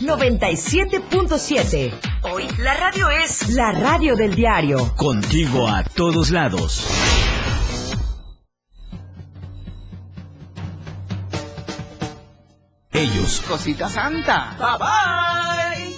97.7. 0.00 1.92
Hoy 2.22 2.46
la 2.58 2.74
radio 2.74 3.10
es 3.10 3.48
la 3.50 3.72
radio 3.72 4.14
del 4.16 4.34
diario. 4.34 4.94
Contigo 4.96 5.66
a 5.68 5.82
todos 5.82 6.30
lados. 6.30 6.86
Ellos, 12.92 13.40
Cosita 13.48 13.88
Santa. 13.88 14.56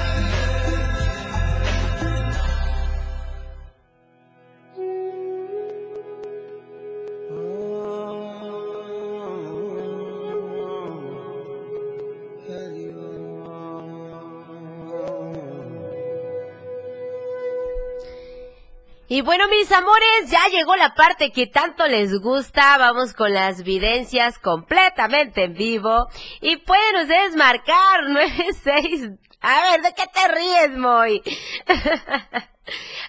Y 19.10 19.22
bueno, 19.22 19.48
mis 19.48 19.72
amores, 19.72 20.30
ya 20.30 20.48
llegó 20.50 20.76
la 20.76 20.94
parte 20.94 21.32
que 21.32 21.46
tanto 21.46 21.86
les 21.86 22.12
gusta. 22.20 22.76
Vamos 22.76 23.14
con 23.14 23.32
las 23.32 23.62
videncias 23.62 24.38
completamente 24.38 25.44
en 25.44 25.54
vivo. 25.54 26.08
Y 26.42 26.56
pueden 26.58 26.96
ustedes 27.02 27.34
marcar 27.34 28.04
96. 28.08 29.10
A 29.40 29.62
ver, 29.62 29.82
¿de 29.82 29.94
qué 29.94 30.04
te 30.12 30.28
ríes, 30.28 30.76
Moy? 30.76 31.22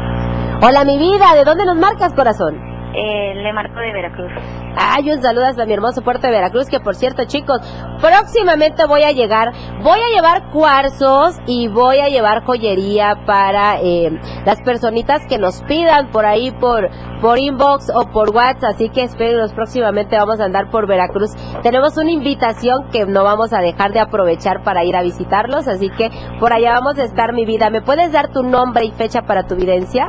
Hola, 0.62 0.84
mi 0.84 0.98
vida. 0.98 1.34
¿De 1.34 1.44
dónde 1.44 1.64
nos 1.64 1.76
marcas, 1.76 2.12
corazón? 2.14 2.54
Eh, 2.94 3.34
le 3.34 3.52
marco 3.52 3.80
de 3.80 3.92
Veracruz. 3.92 4.30
Ay, 4.76 5.10
un 5.10 5.20
saludo 5.20 5.46
hasta 5.46 5.66
mi 5.66 5.74
hermoso 5.74 6.02
puerto 6.02 6.26
de 6.26 6.32
Veracruz, 6.32 6.68
que 6.68 6.80
por 6.80 6.94
cierto, 6.94 7.24
chicos, 7.26 7.60
próximamente 8.00 8.86
voy 8.86 9.02
a 9.02 9.12
llegar, 9.12 9.52
voy 9.82 9.98
a 10.00 10.14
llevar 10.14 10.50
cuarzos 10.50 11.36
y 11.46 11.68
voy 11.68 11.98
a 11.98 12.08
llevar 12.08 12.44
joyería 12.44 13.24
para 13.26 13.80
eh, 13.80 14.10
las 14.46 14.62
personitas 14.62 15.26
que 15.26 15.38
nos 15.38 15.62
pidan 15.62 16.10
por 16.10 16.24
ahí, 16.24 16.50
por, 16.52 16.88
por 17.20 17.38
inbox 17.38 17.90
o 17.94 18.10
por 18.10 18.34
WhatsApp, 18.34 18.70
así 18.74 18.88
que 18.88 19.02
espérenos, 19.02 19.52
próximamente 19.52 20.16
vamos 20.16 20.40
a 20.40 20.44
andar 20.44 20.70
por 20.70 20.86
Veracruz. 20.86 21.30
Tenemos 21.62 21.96
una 21.98 22.10
invitación 22.10 22.88
que 22.90 23.04
no 23.04 23.24
vamos 23.24 23.52
a 23.52 23.60
dejar 23.60 23.92
de 23.92 24.00
aprovechar 24.00 24.62
para 24.62 24.84
ir 24.84 24.96
a 24.96 25.02
visitarlos, 25.02 25.68
así 25.68 25.90
que 25.90 26.10
por 26.40 26.52
allá 26.52 26.72
vamos 26.72 26.98
a 26.98 27.04
estar, 27.04 27.32
mi 27.32 27.44
vida. 27.44 27.70
¿Me 27.70 27.82
puedes 27.82 28.10
dar 28.12 28.32
tu 28.32 28.42
nombre 28.42 28.84
y 28.84 28.90
fecha 28.90 29.22
para 29.22 29.44
tu 29.44 29.54
videncia? 29.54 30.08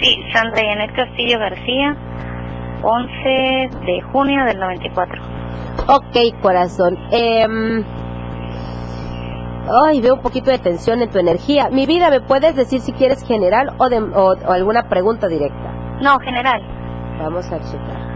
Sí, 0.00 0.16
Sandra 0.32 0.62
Yanet 0.62 0.94
Castillo 0.94 1.38
García, 1.38 1.96
11 2.82 3.70
de 3.86 4.02
junio 4.12 4.44
del 4.44 4.58
94. 4.58 5.22
Ok, 5.88 6.40
corazón. 6.40 6.98
Eh, 7.10 7.46
ay, 9.70 10.00
veo 10.00 10.14
un 10.14 10.22
poquito 10.22 10.50
de 10.50 10.58
tensión 10.58 11.02
en 11.02 11.10
tu 11.10 11.18
energía. 11.18 11.68
Mi 11.70 11.86
vida, 11.86 12.10
¿me 12.10 12.20
puedes 12.20 12.54
decir 12.56 12.80
si 12.80 12.92
quieres 12.92 13.24
general 13.26 13.74
o, 13.78 13.88
de, 13.88 14.00
o, 14.00 14.34
o 14.34 14.52
alguna 14.52 14.88
pregunta 14.88 15.28
directa? 15.28 15.72
No, 16.00 16.18
general. 16.20 16.60
Vamos 17.18 17.50
a 17.52 17.58
checar. 17.60 18.11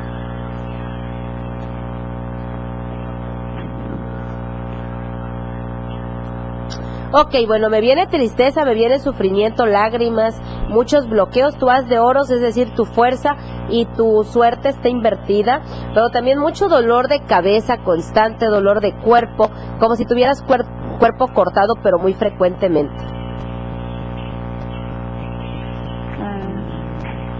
Ok, 7.18 7.34
bueno, 7.46 7.70
me 7.70 7.80
viene 7.80 8.06
tristeza, 8.06 8.66
me 8.66 8.74
viene 8.74 8.98
sufrimiento, 8.98 9.64
lágrimas, 9.64 10.38
muchos 10.68 11.08
bloqueos, 11.08 11.56
tú 11.56 11.70
has 11.70 11.88
de 11.88 11.98
oros, 11.98 12.28
es 12.28 12.42
decir, 12.42 12.74
tu 12.74 12.84
fuerza 12.84 13.36
y 13.70 13.86
tu 13.86 14.22
suerte 14.22 14.68
está 14.68 14.90
invertida, 14.90 15.62
pero 15.94 16.10
también 16.10 16.38
mucho 16.38 16.68
dolor 16.68 17.08
de 17.08 17.24
cabeza 17.24 17.78
constante, 17.78 18.44
dolor 18.44 18.82
de 18.82 18.94
cuerpo, 19.00 19.50
como 19.80 19.96
si 19.96 20.04
tuvieras 20.04 20.42
cuer 20.42 20.66
cuerpo 20.98 21.28
cortado, 21.28 21.76
pero 21.82 21.98
muy 21.98 22.12
frecuentemente. 22.12 23.02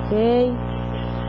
Ok. 0.07 0.66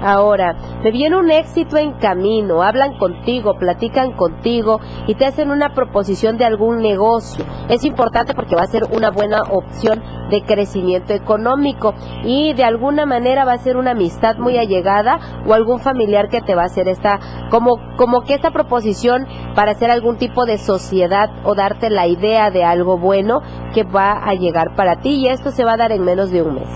Ahora, 0.02 0.56
me 0.84 0.92
viene 0.92 1.18
un 1.18 1.32
éxito 1.32 1.78
en 1.78 1.94
camino, 1.94 2.62
hablan 2.62 2.98
contigo, 2.98 3.56
platican 3.58 4.12
contigo 4.12 4.80
y 5.08 5.16
te 5.16 5.26
hacen 5.26 5.50
una 5.50 5.74
proposición 5.74 6.38
de 6.38 6.46
algún 6.46 6.82
negocio. 6.82 7.44
Es 7.68 7.84
importante 7.84 8.36
porque 8.36 8.56
va 8.56 8.62
a 8.62 8.68
ser 8.68 8.84
una 8.92 9.10
buena 9.10 9.42
opción 9.50 10.04
de 10.30 10.44
crecimiento 10.44 11.14
económico 11.14 11.96
y 12.24 12.54
de 12.54 12.64
alguna 12.64 13.06
manera 13.06 13.46
va 13.46 13.54
a 13.54 13.58
ser 13.58 13.78
una 13.78 13.92
amistad 13.92 14.38
muy 14.38 14.58
allegada 14.58 15.20
o 15.48 15.54
algún 15.54 15.80
familiar 15.80 16.30
que 16.30 16.42
te 16.42 16.54
va 16.54 16.64
a 16.64 16.66
hacer 16.66 16.88
esta, 16.88 17.20
como, 17.50 17.78
como 17.96 18.22
que 18.22 18.36
esta 18.36 18.52
proposición 18.52 19.26
para 19.56 19.72
hacer 19.72 19.90
algún 19.90 20.18
tipo 20.18 20.46
de 20.46 20.58
sociedad 20.58 21.30
o 21.44 21.56
darte 21.56 21.90
la 21.90 22.08
idea 22.08 22.52
de 22.52 22.64
algo 22.64 22.98
bueno 22.98 23.42
que 23.74 23.84
va 23.84 24.12
a 24.12 24.34
llegar 24.36 24.76
para 24.76 24.98
ti 24.98 25.16
y 25.16 25.28
esto 25.28 25.52
se 25.52 25.64
va 25.64 25.74
a 25.74 25.78
dar 25.78 25.92
en 25.92 26.04
menos 26.04 26.32
de 26.32 26.44
un 26.44 26.56
mes. 26.56 26.70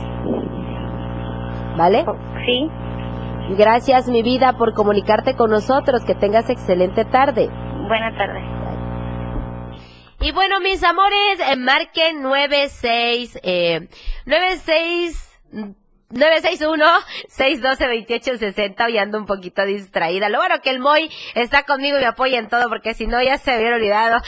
¿Vale? 1.77 2.05
Sí. 2.45 2.69
Gracias, 3.58 4.08
mi 4.08 4.24
vida, 4.24 4.58
por 4.58 4.74
comunicarte 4.74 5.36
con 5.36 5.50
nosotros. 5.50 6.04
Que 6.06 6.16
tengas 6.16 6.50
excelente 6.50 7.04
tarde. 7.06 7.48
Buena 7.88 8.16
tarde. 8.18 8.40
Y 10.22 10.32
bueno, 10.32 10.60
mis 10.60 10.84
amores, 10.84 11.40
eh, 11.40 11.56
marquen 11.58 12.22
96, 12.22 13.40
eh, 13.44 13.90
96, 14.26 15.42
961-612-2860, 16.12 18.86
hoy 18.86 18.97
ando 18.97 19.17
un 19.17 19.26
poquito 19.26 19.65
distraída. 19.65 20.28
Lo 20.30 20.38
bueno 20.39 20.62
que 20.62 20.69
el 20.69 20.80
Moy 20.80 21.10
está 21.36 21.63
conmigo 21.63 21.97
y 21.97 22.02
me 22.02 22.08
apoya 22.08 22.39
en 22.39 22.50
todo, 22.50 22.67
porque 22.69 22.93
si 22.93 23.08
no 23.08 23.21
ya 23.21 23.38
se 23.38 23.58
hubiera 23.58 23.76
olvidado. 23.78 24.21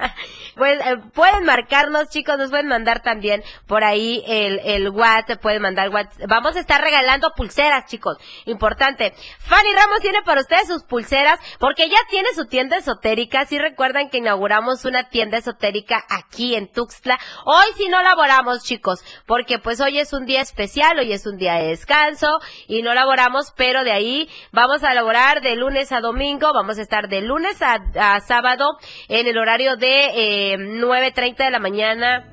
pues 0.56 0.78
eh, 0.80 0.96
pueden 1.14 1.44
marcarnos, 1.44 2.10
chicos, 2.10 2.36
nos 2.38 2.50
pueden 2.50 2.68
mandar 2.68 3.02
también 3.02 3.42
por 3.66 3.84
ahí 3.84 4.22
el, 4.26 4.60
el 4.64 4.90
WhatsApp, 4.90 5.40
pueden 5.40 5.62
mandar 5.62 5.88
WhatsApp. 5.88 6.28
Vamos 6.28 6.56
a 6.56 6.60
estar 6.60 6.82
regalando 6.82 7.32
pulseras, 7.34 7.86
chicos. 7.86 8.18
Importante. 8.44 9.14
Fanny 9.38 9.72
Ramos 9.72 10.00
tiene 10.00 10.20
para 10.22 10.42
ustedes 10.42 10.68
sus 10.68 10.84
pulseras, 10.84 11.40
porque 11.58 11.88
ya 11.88 11.96
tiene 12.10 12.28
su 12.34 12.44
tienda 12.46 12.76
esotérica. 12.76 13.46
Si 13.46 13.58
recuerdan 13.58 14.10
que 14.10 14.18
inauguramos 14.18 14.84
una 14.84 15.08
tienda 15.08 15.38
esotérica 15.38 16.04
aquí 16.08 16.54
en 16.54 16.70
Tuxtla. 16.70 17.18
Hoy 17.44 17.66
si 17.76 17.88
no 17.88 18.02
laboramos, 18.02 18.64
chicos, 18.64 19.02
porque 19.26 19.58
pues 19.58 19.80
hoy 19.80 19.98
es 19.98 20.12
un 20.12 20.26
día 20.26 20.42
especial, 20.42 20.98
hoy 20.98 21.12
es 21.12 21.21
es 21.22 21.26
un 21.26 21.38
día 21.38 21.54
de 21.54 21.68
descanso 21.68 22.40
y 22.66 22.82
no 22.82 22.94
laboramos, 22.94 23.52
pero 23.56 23.84
de 23.84 23.92
ahí 23.92 24.28
vamos 24.50 24.82
a 24.82 24.92
laborar 24.92 25.40
de 25.40 25.54
lunes 25.56 25.92
a 25.92 26.00
domingo, 26.00 26.52
vamos 26.52 26.78
a 26.78 26.82
estar 26.82 27.08
de 27.08 27.20
lunes 27.22 27.60
a, 27.62 28.20
sábado 28.20 28.78
en 29.08 29.26
el 29.26 29.38
horario 29.38 29.76
de 29.76 30.52
eh, 30.52 30.56
9.30 30.56 31.36
de 31.36 31.50
la 31.50 31.60
mañana 31.60 32.31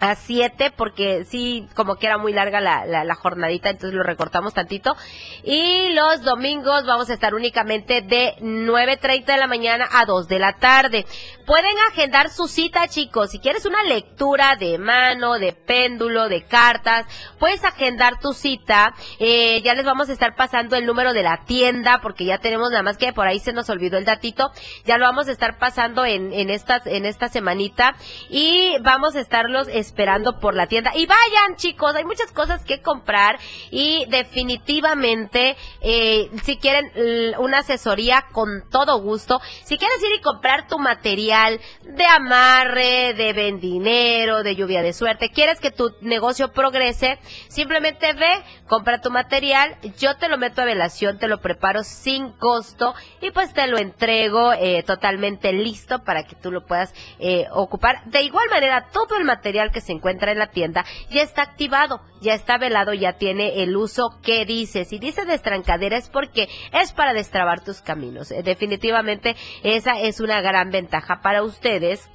a 0.00 0.14
7 0.14 0.72
porque 0.76 1.24
sí, 1.24 1.68
como 1.74 1.96
que 1.96 2.06
era 2.06 2.18
muy 2.18 2.32
larga 2.32 2.60
la, 2.60 2.86
la, 2.86 3.14
jornadita, 3.14 3.70
entonces 3.70 3.94
lo 3.94 4.02
recortamos 4.02 4.54
tantito. 4.54 4.96
Y 5.42 5.92
los 5.92 6.22
domingos 6.22 6.86
vamos 6.86 7.10
a 7.10 7.14
estar 7.14 7.34
únicamente 7.34 8.02
de 8.02 8.36
9.30 8.40 9.24
de 9.24 9.36
la 9.36 9.46
mañana 9.46 9.88
a 9.90 10.04
2 10.04 10.28
de 10.28 10.38
la 10.38 10.54
tarde. 10.54 11.06
Pueden 11.46 11.74
agendar 11.90 12.30
su 12.30 12.46
cita, 12.46 12.86
chicos. 12.88 13.30
Si 13.30 13.38
quieres 13.38 13.64
una 13.64 13.82
lectura 13.82 14.56
de 14.56 14.78
mano, 14.78 15.38
de 15.38 15.52
péndulo, 15.52 16.28
de 16.28 16.44
cartas, 16.44 17.06
puedes 17.38 17.64
agendar 17.64 18.20
tu 18.20 18.32
cita. 18.34 18.94
Eh, 19.18 19.62
ya 19.62 19.74
les 19.74 19.84
vamos 19.84 20.08
a 20.10 20.12
estar 20.12 20.36
pasando 20.36 20.76
el 20.76 20.86
número 20.86 21.12
de 21.12 21.22
la 21.22 21.44
tienda 21.44 22.00
porque 22.02 22.24
ya 22.24 22.38
tenemos 22.38 22.70
nada 22.70 22.82
más 22.82 22.98
que 22.98 23.12
por 23.12 23.26
ahí 23.26 23.40
se 23.40 23.52
nos 23.52 23.70
olvidó 23.70 23.98
el 23.98 24.04
datito. 24.04 24.52
Ya 24.84 24.98
lo 24.98 25.06
vamos 25.06 25.28
a 25.28 25.32
estar 25.32 25.58
pasando 25.58 26.04
en, 26.04 26.32
en, 26.32 26.50
esta, 26.50 26.82
en 26.84 27.06
esta 27.06 27.28
semanita 27.28 27.96
y 28.28 28.76
vamos 28.82 29.16
a 29.16 29.20
estarlos 29.20 29.68
esperando 29.88 30.38
por 30.38 30.54
la 30.54 30.66
tienda. 30.66 30.92
Y 30.94 31.06
vayan, 31.06 31.56
chicos, 31.56 31.94
hay 31.94 32.04
muchas 32.04 32.30
cosas 32.32 32.64
que 32.64 32.80
comprar 32.82 33.38
y 33.70 34.04
definitivamente, 34.08 35.56
eh, 35.80 36.30
si 36.42 36.56
quieren 36.58 36.92
una 37.38 37.58
asesoría 37.58 38.26
con 38.32 38.68
todo 38.70 39.00
gusto, 39.00 39.40
si 39.64 39.78
quieres 39.78 39.98
ir 40.02 40.18
y 40.18 40.20
comprar 40.20 40.68
tu 40.68 40.78
material 40.78 41.60
de 41.82 42.04
amarre, 42.04 43.14
de 43.14 43.32
vendinero, 43.32 44.42
de 44.42 44.54
lluvia 44.54 44.82
de 44.82 44.92
suerte, 44.92 45.30
quieres 45.30 45.58
que 45.60 45.70
tu 45.70 45.94
negocio 46.00 46.52
progrese, 46.52 47.18
simplemente 47.48 48.12
ve, 48.12 48.44
compra 48.66 49.00
tu 49.00 49.10
material, 49.10 49.76
yo 49.98 50.16
te 50.16 50.28
lo 50.28 50.38
meto 50.38 50.62
a 50.62 50.64
velación, 50.64 51.18
te 51.18 51.28
lo 51.28 51.40
preparo 51.40 51.82
sin 51.82 52.32
costo 52.32 52.94
y 53.20 53.30
pues 53.30 53.52
te 53.54 53.66
lo 53.66 53.78
entrego 53.78 54.52
eh, 54.52 54.82
totalmente 54.82 55.52
listo 55.52 56.04
para 56.04 56.24
que 56.24 56.36
tú 56.36 56.50
lo 56.50 56.66
puedas 56.66 56.92
eh, 57.18 57.46
ocupar. 57.52 58.04
De 58.06 58.22
igual 58.22 58.48
manera, 58.50 58.88
todo 58.92 59.16
el 59.16 59.24
material 59.24 59.70
que 59.70 59.77
se 59.80 59.92
encuentra 59.92 60.32
en 60.32 60.38
la 60.38 60.48
tienda 60.48 60.84
ya 61.10 61.22
está 61.22 61.42
activado, 61.42 62.00
ya 62.20 62.34
está 62.34 62.58
velado, 62.58 62.92
ya 62.92 63.14
tiene 63.14 63.62
el 63.62 63.76
uso 63.76 64.18
que 64.22 64.44
dice. 64.44 64.84
Si 64.84 64.98
dice 64.98 65.24
destrancadera 65.24 65.96
es 65.96 66.10
porque 66.10 66.48
es 66.72 66.92
para 66.92 67.12
destrabar 67.12 67.64
tus 67.64 67.80
caminos. 67.80 68.30
Eh, 68.30 68.42
definitivamente 68.42 69.36
esa 69.62 69.98
es 70.00 70.20
una 70.20 70.40
gran 70.40 70.70
ventaja 70.70 71.20
para 71.22 71.42
ustedes. 71.42 72.08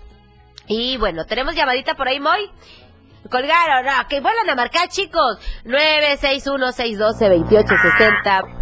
Y 0.68 0.98
bueno, 0.98 1.26
tenemos 1.26 1.56
llamadita 1.56 1.96
por 1.96 2.08
ahí, 2.08 2.20
Moy. 2.20 2.50
Colgaron, 3.30 3.86
no, 3.86 3.94
que 4.10 4.20
vuelvan 4.20 4.50
a 4.50 4.56
marcar, 4.56 4.90
chicos. 4.90 5.38
961-612-2860. 5.66 8.60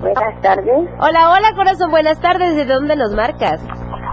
Buenas 0.00 0.40
tardes. 0.42 0.88
Hola, 0.98 1.30
hola, 1.30 1.52
corazón, 1.54 1.90
buenas 1.90 2.20
tardes. 2.20 2.56
¿De 2.56 2.64
dónde 2.66 2.96
nos 2.96 3.14
marcas? 3.14 3.60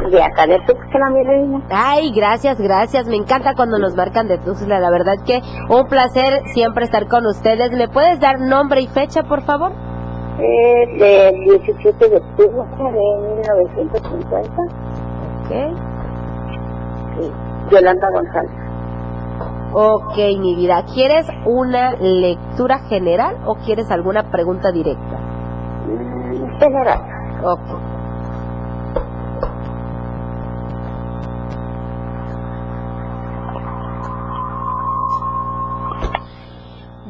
De 0.10 0.22
acá 0.22 0.48
de 0.48 0.58
Tuxtla, 0.66 1.10
mi 1.12 1.24
reina. 1.24 1.62
Ay, 1.70 2.12
gracias, 2.12 2.60
gracias. 2.60 3.06
Me 3.08 3.16
encanta 3.16 3.54
cuando 3.56 3.78
nos 3.78 3.96
marcan 3.96 4.28
de 4.28 4.38
Tuxtla. 4.40 4.80
La 4.80 4.90
verdad 4.90 5.16
que 5.26 5.42
un 5.70 5.88
placer 5.88 6.42
siempre 6.54 6.86
estar 6.86 7.08
con 7.08 7.26
ustedes. 7.26 7.72
¿Me 7.72 7.88
puedes 7.88 8.20
dar 8.20 8.40
nombre 8.40 8.82
y 8.82 8.88
fecha, 8.88 9.24
por 9.24 9.42
favor? 9.44 9.72
Del 10.38 11.34
17 11.44 12.10
de 12.10 12.18
octubre 12.18 12.92
de 12.92 13.36
1950. 13.36 14.62
Ok. 15.42 15.52
Sí, 17.20 17.32
Yolanda 17.70 18.10
González. 18.10 18.52
Ok, 19.74 20.18
mi 20.40 20.56
vida. 20.56 20.84
¿Quieres 20.94 21.28
una 21.46 21.92
lectura 21.94 22.80
general 22.90 23.38
o 23.46 23.56
quieres 23.56 23.90
alguna 23.92 24.32
pregunta 24.32 24.72
directa? 24.72 25.18
Mm, 25.88 26.60
general. 26.60 27.02
Ok. 27.44 27.91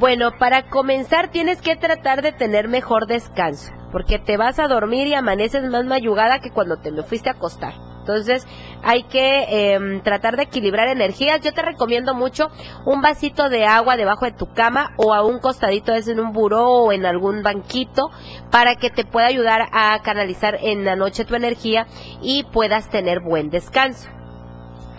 Bueno, 0.01 0.31
para 0.39 0.67
comenzar 0.67 1.29
tienes 1.29 1.61
que 1.61 1.75
tratar 1.75 2.23
de 2.23 2.31
tener 2.31 2.67
mejor 2.67 3.05
descanso, 3.05 3.71
porque 3.91 4.17
te 4.17 4.35
vas 4.35 4.57
a 4.57 4.67
dormir 4.67 5.05
y 5.05 5.13
amaneces 5.13 5.63
más 5.69 5.85
mayugada 5.85 6.39
que 6.39 6.49
cuando 6.49 6.77
te 6.77 6.91
me 6.91 7.03
fuiste 7.03 7.29
a 7.29 7.33
acostar. 7.33 7.75
Entonces 7.99 8.47
hay 8.81 9.03
que 9.03 9.75
em, 9.75 10.01
tratar 10.01 10.37
de 10.37 10.41
equilibrar 10.41 10.87
energías. 10.87 11.41
Yo 11.41 11.53
te 11.53 11.61
recomiendo 11.61 12.15
mucho 12.15 12.49
un 12.83 13.01
vasito 13.01 13.47
de 13.49 13.65
agua 13.65 13.95
debajo 13.95 14.25
de 14.25 14.31
tu 14.31 14.51
cama 14.51 14.91
o 14.97 15.13
a 15.13 15.23
un 15.23 15.37
costadito 15.37 15.93
es 15.93 16.07
en 16.07 16.19
un 16.19 16.31
buró 16.31 16.67
o 16.67 16.91
en 16.91 17.05
algún 17.05 17.43
banquito 17.43 18.09
para 18.49 18.77
que 18.77 18.89
te 18.89 19.05
pueda 19.05 19.27
ayudar 19.27 19.67
a 19.71 19.99
canalizar 20.01 20.57
en 20.63 20.83
la 20.83 20.95
noche 20.95 21.25
tu 21.25 21.35
energía 21.35 21.85
y 22.23 22.41
puedas 22.45 22.89
tener 22.89 23.19
buen 23.19 23.51
descanso. 23.51 24.09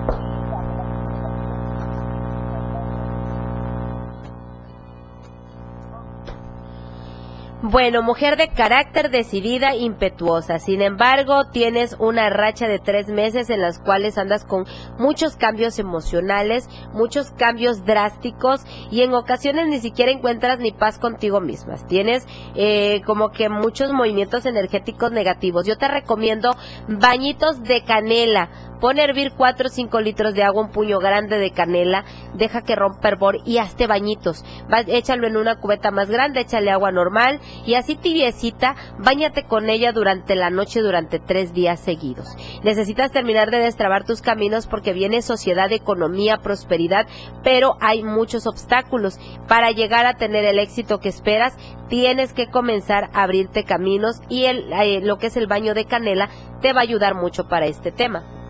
Bueno, 7.66 8.02
mujer 8.02 8.36
de 8.36 8.48
carácter 8.48 9.10
decidida, 9.10 9.74
impetuosa. 9.74 10.58
Sin 10.58 10.82
embargo, 10.82 11.46
tienes 11.50 11.96
una 11.98 12.28
racha 12.28 12.68
de 12.68 12.78
tres 12.78 13.08
meses 13.08 13.48
en 13.48 13.62
las 13.62 13.78
cuales 13.78 14.18
andas 14.18 14.44
con 14.44 14.66
muchos 14.98 15.36
cambios 15.36 15.78
emocionales, 15.78 16.68
muchos 16.92 17.30
cambios 17.30 17.86
drásticos 17.86 18.66
y 18.90 19.00
en 19.00 19.14
ocasiones 19.14 19.66
ni 19.68 19.78
siquiera 19.78 20.12
encuentras 20.12 20.58
ni 20.58 20.72
paz 20.72 20.98
contigo 20.98 21.40
mismas. 21.40 21.86
Tienes 21.86 22.26
eh, 22.54 23.00
como 23.06 23.30
que 23.30 23.48
muchos 23.48 23.94
movimientos 23.94 24.44
energéticos 24.44 25.10
negativos. 25.10 25.64
Yo 25.64 25.78
te 25.78 25.88
recomiendo 25.88 26.54
bañitos 26.86 27.62
de 27.62 27.82
canela 27.82 28.50
Pon 28.80 28.98
a 28.98 29.04
hervir 29.04 29.32
4 29.36 29.66
o 29.66 29.70
5 29.70 30.00
litros 30.00 30.34
de 30.34 30.42
agua, 30.42 30.62
un 30.62 30.70
puño 30.70 30.98
grande 30.98 31.38
de 31.38 31.50
canela, 31.50 32.04
deja 32.34 32.62
que 32.62 32.76
rompa 32.76 33.08
hervor 33.08 33.38
y 33.44 33.58
hazte 33.58 33.86
bañitos. 33.86 34.44
Va, 34.72 34.80
échalo 34.80 35.26
en 35.26 35.36
una 35.36 35.56
cubeta 35.56 35.90
más 35.90 36.10
grande, 36.10 36.40
échale 36.40 36.70
agua 36.70 36.92
normal 36.92 37.40
y 37.64 37.74
así 37.74 37.96
tibiecita, 37.96 38.76
bañate 38.98 39.44
con 39.44 39.70
ella 39.70 39.92
durante 39.92 40.34
la 40.34 40.50
noche 40.50 40.80
durante 40.80 41.18
tres 41.18 41.52
días 41.54 41.80
seguidos. 41.80 42.36
Necesitas 42.62 43.12
terminar 43.12 43.50
de 43.50 43.58
destrabar 43.58 44.04
tus 44.04 44.22
caminos 44.22 44.66
porque 44.66 44.92
viene 44.92 45.22
sociedad, 45.22 45.72
economía, 45.72 46.38
prosperidad, 46.38 47.06
pero 47.42 47.76
hay 47.80 48.02
muchos 48.02 48.46
obstáculos. 48.46 49.18
Para 49.48 49.70
llegar 49.70 50.06
a 50.06 50.14
tener 50.14 50.44
el 50.44 50.58
éxito 50.58 50.98
que 50.98 51.08
esperas, 51.08 51.56
tienes 51.88 52.32
que 52.32 52.48
comenzar 52.48 53.10
a 53.12 53.22
abrirte 53.22 53.64
caminos 53.64 54.20
y 54.28 54.44
el, 54.44 54.72
eh, 54.72 55.00
lo 55.00 55.18
que 55.18 55.28
es 55.28 55.36
el 55.36 55.46
baño 55.46 55.74
de 55.74 55.84
canela 55.84 56.28
te 56.60 56.72
va 56.72 56.80
a 56.80 56.84
ayudar 56.84 57.14
mucho 57.14 57.48
para 57.48 57.66
este 57.66 57.92
tema. 57.92 58.43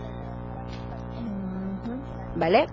¿Vale? 2.37 2.67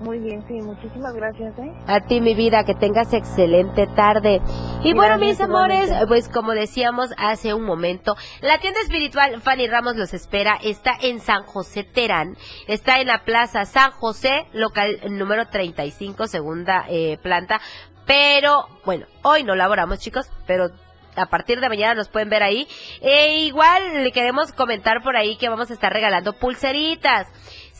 Muy 0.00 0.20
bien, 0.20 0.44
sí, 0.46 0.54
muchísimas 0.54 1.12
gracias, 1.14 1.58
¿eh? 1.58 1.72
A 1.88 2.00
ti, 2.00 2.20
mi 2.20 2.34
vida, 2.34 2.64
que 2.64 2.74
tengas 2.74 3.12
excelente 3.12 3.88
tarde. 3.88 4.40
Y 4.84 4.94
bueno, 4.94 5.18
mis 5.18 5.40
amores, 5.40 5.90
pues 6.06 6.28
como 6.28 6.52
decíamos 6.52 7.10
hace 7.18 7.52
un 7.52 7.64
momento, 7.64 8.16
la 8.40 8.58
tienda 8.58 8.80
espiritual 8.80 9.40
Fanny 9.42 9.66
Ramos 9.66 9.96
los 9.96 10.14
espera. 10.14 10.56
Está 10.62 10.92
en 11.02 11.18
San 11.18 11.42
José 11.42 11.82
Terán. 11.82 12.36
Está 12.68 13.00
en 13.00 13.08
la 13.08 13.24
Plaza 13.24 13.64
San 13.64 13.90
José, 13.90 14.46
local 14.52 15.00
número 15.10 15.48
35, 15.48 16.28
segunda 16.28 16.84
eh, 16.88 17.18
planta. 17.20 17.60
Pero, 18.06 18.66
bueno, 18.84 19.06
hoy 19.22 19.42
no 19.42 19.56
laboramos, 19.56 19.98
chicos, 19.98 20.30
pero 20.46 20.70
a 21.16 21.26
partir 21.26 21.60
de 21.60 21.68
mañana 21.68 21.94
nos 21.94 22.08
pueden 22.08 22.28
ver 22.28 22.42
ahí. 22.42 22.68
E 23.00 23.40
igual 23.40 24.04
le 24.04 24.12
queremos 24.12 24.52
comentar 24.52 25.02
por 25.02 25.16
ahí 25.16 25.36
que 25.36 25.48
vamos 25.48 25.70
a 25.70 25.74
estar 25.74 25.92
regalando 25.92 26.34
pulseritas. 26.34 27.26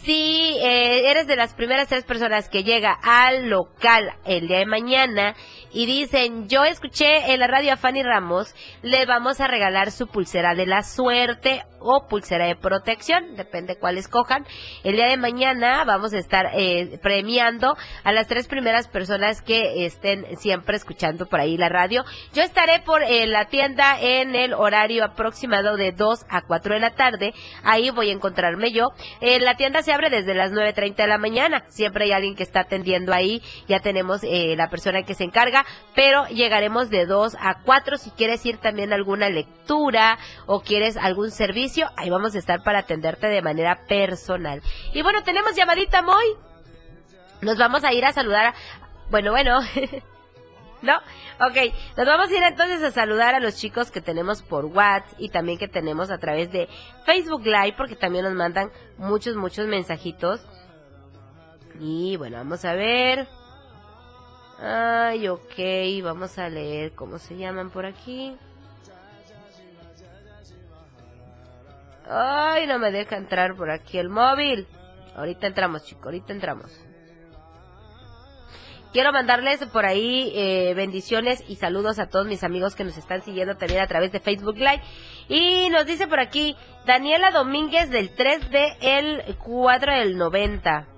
Si 0.02 0.56
eh, 0.62 1.10
eres 1.10 1.26
de 1.26 1.34
las 1.34 1.54
primeras 1.54 1.88
tres 1.88 2.04
personas 2.04 2.48
que 2.48 2.62
llega 2.62 2.96
al 3.02 3.48
local 3.48 4.12
el 4.24 4.46
día 4.46 4.58
de 4.58 4.66
mañana 4.66 5.34
y 5.72 5.86
dicen, 5.86 6.48
yo 6.48 6.64
escuché 6.64 7.32
en 7.32 7.40
la 7.40 7.46
radio 7.46 7.72
a 7.72 7.76
Fanny 7.76 8.02
Ramos, 8.02 8.54
le 8.82 9.04
vamos 9.06 9.40
a 9.40 9.48
regalar 9.48 9.90
su 9.90 10.06
pulsera 10.06 10.54
de 10.54 10.66
la 10.66 10.82
suerte 10.82 11.62
o 11.80 12.06
pulsera 12.08 12.46
de 12.46 12.56
protección, 12.56 13.34
depende 13.36 13.76
cuál 13.76 13.98
escojan. 13.98 14.46
El 14.82 14.96
día 14.96 15.08
de 15.08 15.16
mañana 15.16 15.84
vamos 15.84 16.12
a 16.14 16.18
estar 16.18 16.46
eh, 16.54 16.98
premiando 17.02 17.76
a 18.02 18.12
las 18.12 18.26
tres 18.26 18.48
primeras 18.48 18.88
personas 18.88 19.42
que 19.42 19.84
estén 19.84 20.24
siempre 20.38 20.76
escuchando 20.76 21.26
por 21.26 21.40
ahí 21.40 21.56
la 21.56 21.68
radio. 21.68 22.04
Yo 22.32 22.42
estaré 22.42 22.80
por 22.80 23.02
eh, 23.02 23.26
la 23.26 23.46
tienda 23.46 24.00
en 24.00 24.34
el 24.34 24.54
horario 24.54 25.04
aproximado 25.04 25.76
de 25.76 25.92
2 25.92 26.26
a 26.30 26.42
4 26.42 26.74
de 26.74 26.80
la 26.80 26.94
tarde. 26.94 27.34
Ahí 27.62 27.90
voy 27.90 28.10
a 28.10 28.14
encontrarme 28.14 28.72
yo. 28.72 28.86
La 29.20 29.54
tienda 29.56 29.82
se 29.88 29.94
abre 29.94 30.10
desde 30.10 30.34
las 30.34 30.52
9.30 30.52 30.96
de 30.96 31.06
la 31.06 31.16
mañana. 31.16 31.64
Siempre 31.68 32.04
hay 32.04 32.12
alguien 32.12 32.36
que 32.36 32.42
está 32.42 32.60
atendiendo 32.60 33.14
ahí. 33.14 33.40
Ya 33.68 33.80
tenemos 33.80 34.20
eh, 34.22 34.54
la 34.54 34.68
persona 34.68 35.02
que 35.02 35.14
se 35.14 35.24
encarga, 35.24 35.64
pero 35.94 36.26
llegaremos 36.26 36.90
de 36.90 37.06
2 37.06 37.38
a 37.40 37.62
4 37.62 37.96
si 37.96 38.10
quieres 38.10 38.44
ir 38.44 38.58
también 38.58 38.92
a 38.92 38.96
alguna 38.96 39.30
lectura 39.30 40.18
o 40.44 40.60
quieres 40.60 40.98
algún 40.98 41.30
servicio 41.30 41.88
ahí 41.96 42.10
vamos 42.10 42.34
a 42.34 42.38
estar 42.38 42.62
para 42.62 42.80
atenderte 42.80 43.28
de 43.28 43.40
manera 43.40 43.86
personal. 43.88 44.60
Y 44.92 45.00
bueno, 45.00 45.22
tenemos 45.22 45.56
llamadita 45.56 46.02
Moy. 46.02 46.36
Nos 47.40 47.56
vamos 47.56 47.82
a 47.82 47.94
ir 47.94 48.04
a 48.04 48.12
saludar 48.12 48.48
a... 48.48 48.54
Bueno, 49.08 49.30
bueno. 49.30 49.60
¿No? 50.80 50.96
Ok, 51.40 51.74
nos 51.96 52.06
vamos 52.06 52.28
a 52.28 52.36
ir 52.36 52.42
entonces 52.42 52.82
a 52.82 52.90
saludar 52.90 53.34
a 53.34 53.40
los 53.40 53.56
chicos 53.56 53.90
que 53.90 54.00
tenemos 54.00 54.42
por 54.42 54.66
WhatsApp 54.66 55.18
y 55.18 55.28
también 55.30 55.58
que 55.58 55.68
tenemos 55.68 56.10
a 56.10 56.18
través 56.18 56.52
de 56.52 56.68
Facebook 57.04 57.44
Live 57.44 57.74
porque 57.76 57.96
también 57.96 58.24
nos 58.24 58.34
mandan 58.34 58.70
muchos, 58.96 59.36
muchos 59.36 59.66
mensajitos. 59.66 60.46
Y 61.80 62.16
bueno, 62.16 62.36
vamos 62.38 62.64
a 62.64 62.74
ver. 62.74 63.28
Ay, 64.60 65.28
ok, 65.28 66.02
vamos 66.02 66.38
a 66.38 66.48
leer 66.48 66.92
cómo 66.92 67.18
se 67.18 67.36
llaman 67.36 67.70
por 67.70 67.86
aquí. 67.86 68.36
Ay, 72.08 72.66
no 72.66 72.78
me 72.78 72.90
deja 72.90 73.16
entrar 73.16 73.54
por 73.54 73.70
aquí 73.70 73.98
el 73.98 74.08
móvil. 74.08 74.66
Ahorita 75.14 75.46
entramos, 75.46 75.84
chicos, 75.84 76.06
ahorita 76.06 76.32
entramos. 76.32 76.87
Quiero 78.98 79.12
mandarles 79.12 79.64
por 79.66 79.86
ahí 79.86 80.32
eh, 80.34 80.74
bendiciones 80.74 81.44
y 81.46 81.54
saludos 81.54 82.00
a 82.00 82.08
todos 82.08 82.26
mis 82.26 82.42
amigos 82.42 82.74
que 82.74 82.82
nos 82.82 82.98
están 82.98 83.22
siguiendo 83.22 83.56
también 83.56 83.80
a 83.80 83.86
través 83.86 84.10
de 84.10 84.18
Facebook 84.18 84.56
Live. 84.56 84.82
Y 85.28 85.70
nos 85.70 85.86
dice 85.86 86.08
por 86.08 86.18
aquí 86.18 86.56
Daniela 86.84 87.30
Domínguez 87.30 87.90
del 87.90 88.10
3 88.10 88.50
de 88.50 88.76
el 88.80 89.36
4 89.36 89.94
del 89.94 90.18
90. 90.18 90.88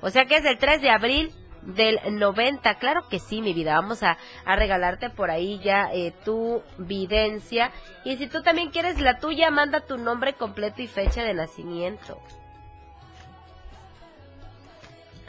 O 0.00 0.10
sea 0.10 0.24
que 0.24 0.38
es 0.38 0.44
el 0.44 0.58
3 0.58 0.82
de 0.82 0.90
abril 0.90 1.32
del 1.62 2.00
90. 2.18 2.74
Claro 2.80 3.06
que 3.08 3.20
sí, 3.20 3.42
mi 3.42 3.52
vida. 3.52 3.76
Vamos 3.76 4.02
a, 4.02 4.18
a 4.44 4.56
regalarte 4.56 5.08
por 5.08 5.30
ahí 5.30 5.60
ya 5.62 5.88
eh, 5.92 6.12
tu 6.24 6.64
videncia. 6.78 7.70
Y 8.04 8.16
si 8.16 8.26
tú 8.26 8.42
también 8.42 8.72
quieres 8.72 9.00
la 9.00 9.20
tuya, 9.20 9.52
manda 9.52 9.86
tu 9.86 9.98
nombre 9.98 10.32
completo 10.32 10.82
y 10.82 10.88
fecha 10.88 11.22
de 11.22 11.34
nacimiento. 11.34 12.20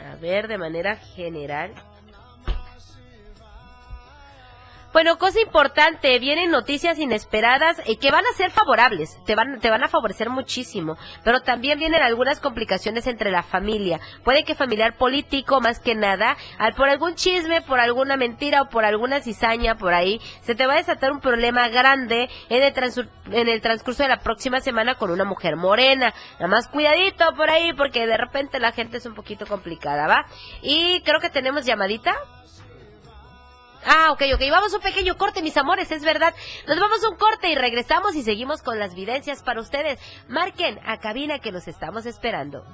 A 0.00 0.16
ver, 0.16 0.48
de 0.48 0.58
manera 0.58 0.96
general. 0.96 1.72
Bueno, 4.92 5.16
cosa 5.16 5.40
importante, 5.40 6.18
vienen 6.18 6.50
noticias 6.50 6.98
inesperadas 6.98 7.80
eh, 7.86 7.96
que 7.96 8.10
van 8.10 8.26
a 8.26 8.36
ser 8.36 8.50
favorables, 8.50 9.18
te 9.24 9.34
van, 9.34 9.58
te 9.58 9.70
van 9.70 9.82
a 9.82 9.88
favorecer 9.88 10.28
muchísimo, 10.28 10.98
pero 11.24 11.40
también 11.40 11.78
vienen 11.78 12.02
algunas 12.02 12.40
complicaciones 12.40 13.06
entre 13.06 13.30
la 13.30 13.42
familia. 13.42 14.00
Puede 14.22 14.44
que 14.44 14.54
familiar 14.54 14.98
político, 14.98 15.62
más 15.62 15.80
que 15.80 15.94
nada, 15.94 16.36
al, 16.58 16.74
por 16.74 16.90
algún 16.90 17.14
chisme, 17.14 17.62
por 17.62 17.80
alguna 17.80 18.18
mentira 18.18 18.60
o 18.60 18.68
por 18.68 18.84
alguna 18.84 19.22
cizaña 19.22 19.76
por 19.76 19.94
ahí, 19.94 20.20
se 20.42 20.54
te 20.54 20.66
va 20.66 20.74
a 20.74 20.76
desatar 20.76 21.10
un 21.10 21.20
problema 21.20 21.68
grande 21.68 22.28
en 22.50 22.62
el, 22.62 23.08
en 23.30 23.48
el 23.48 23.62
transcurso 23.62 24.02
de 24.02 24.10
la 24.10 24.18
próxima 24.18 24.60
semana 24.60 24.96
con 24.96 25.10
una 25.10 25.24
mujer 25.24 25.56
morena. 25.56 26.12
Nada 26.34 26.48
más 26.48 26.68
cuidadito 26.68 27.32
por 27.34 27.48
ahí 27.48 27.72
porque 27.72 28.06
de 28.06 28.18
repente 28.18 28.60
la 28.60 28.72
gente 28.72 28.98
es 28.98 29.06
un 29.06 29.14
poquito 29.14 29.46
complicada, 29.46 30.06
¿va? 30.06 30.26
Y 30.60 31.00
creo 31.00 31.18
que 31.18 31.30
tenemos 31.30 31.64
llamadita. 31.64 32.14
Ah, 33.84 34.12
ok, 34.12 34.22
ok. 34.34 34.40
Vamos 34.50 34.72
a 34.72 34.76
un 34.76 34.82
pequeño 34.82 35.16
corte, 35.16 35.42
mis 35.42 35.56
amores, 35.56 35.90
es 35.90 36.04
verdad. 36.04 36.34
Nos 36.66 36.78
vamos 36.78 37.02
a 37.04 37.08
un 37.08 37.16
corte 37.16 37.48
y 37.50 37.54
regresamos 37.54 38.14
y 38.14 38.22
seguimos 38.22 38.62
con 38.62 38.78
las 38.78 38.94
videncias 38.94 39.42
para 39.42 39.60
ustedes. 39.60 39.98
Marquen 40.28 40.78
a 40.84 40.98
cabina 40.98 41.38
que 41.38 41.52
los 41.52 41.68
estamos 41.68 42.06
esperando. 42.06 42.64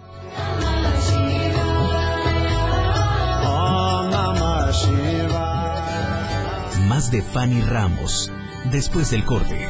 Más 6.89 7.11
de 7.11 7.23
Fanny 7.23 7.63
Ramos, 7.63 8.31
después 8.71 9.11
del 9.11 9.25
corte. 9.25 9.69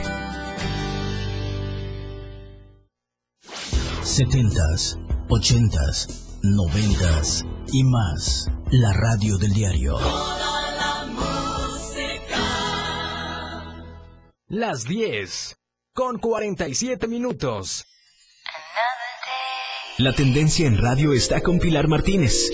70s, 4.19 4.99
80s, 5.29 6.41
90s 6.43 7.47
y 7.73 7.85
más. 7.85 8.47
La 8.71 8.93
radio 8.93 9.39
del 9.39 9.53
diario. 9.53 9.99
Las 14.51 14.85
10 14.85 15.59
con 15.93 16.19
47 16.19 17.07
minutos. 17.07 17.85
La 19.99 20.15
tendencia 20.15 20.67
en 20.67 20.79
radio 20.79 21.13
está 21.13 21.43
con 21.43 21.59
Pilar 21.59 21.87
Martínez. 21.87 22.49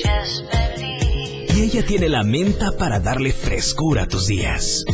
Y 1.54 1.62
ella 1.62 1.86
tiene 1.86 2.08
la 2.08 2.24
menta 2.24 2.72
para 2.76 2.98
darle 2.98 3.30
frescura 3.30 4.02
a 4.02 4.08
tus 4.08 4.26
días. 4.26 4.84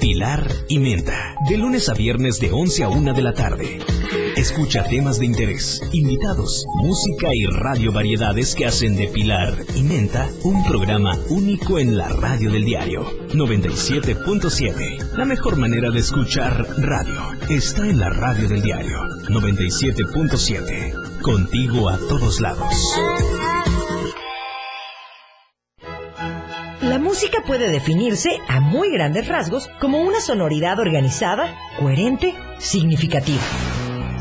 Pilar 0.00 0.50
y 0.68 0.80
Menta, 0.80 1.36
de 1.48 1.56
lunes 1.58 1.88
a 1.88 1.94
viernes 1.94 2.40
de 2.40 2.50
11 2.50 2.82
a 2.82 2.88
1 2.88 3.14
de 3.14 3.22
la 3.22 3.32
tarde. 3.32 3.78
Escucha 4.42 4.82
temas 4.82 5.20
de 5.20 5.26
interés, 5.26 5.80
invitados, 5.92 6.64
música 6.74 7.28
y 7.32 7.46
radio 7.46 7.92
variedades 7.92 8.56
que 8.56 8.66
hacen 8.66 8.96
de 8.96 9.06
Pilar 9.06 9.54
y 9.76 9.84
Menta 9.84 10.28
un 10.42 10.64
programa 10.64 11.16
único 11.28 11.78
en 11.78 11.96
la 11.96 12.08
radio 12.08 12.50
del 12.50 12.64
diario 12.64 13.04
97.7. 13.28 15.12
La 15.16 15.24
mejor 15.24 15.58
manera 15.58 15.92
de 15.92 16.00
escuchar 16.00 16.66
radio 16.78 17.20
está 17.48 17.86
en 17.86 18.00
la 18.00 18.08
radio 18.10 18.48
del 18.48 18.62
diario 18.62 18.98
97.7. 19.28 21.20
Contigo 21.22 21.88
a 21.88 21.96
todos 21.98 22.40
lados. 22.40 22.74
La 26.80 26.98
música 26.98 27.44
puede 27.46 27.70
definirse 27.70 28.30
a 28.48 28.58
muy 28.58 28.90
grandes 28.90 29.28
rasgos 29.28 29.70
como 29.80 30.00
una 30.00 30.20
sonoridad 30.20 30.80
organizada, 30.80 31.56
coherente, 31.78 32.34
significativa. 32.58 33.40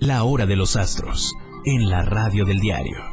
La 0.00 0.24
hora 0.24 0.44
de 0.46 0.56
los 0.56 0.76
astros 0.76 1.32
en 1.64 1.88
la 1.88 2.02
radio 2.02 2.44
del 2.44 2.58
diario. 2.58 3.09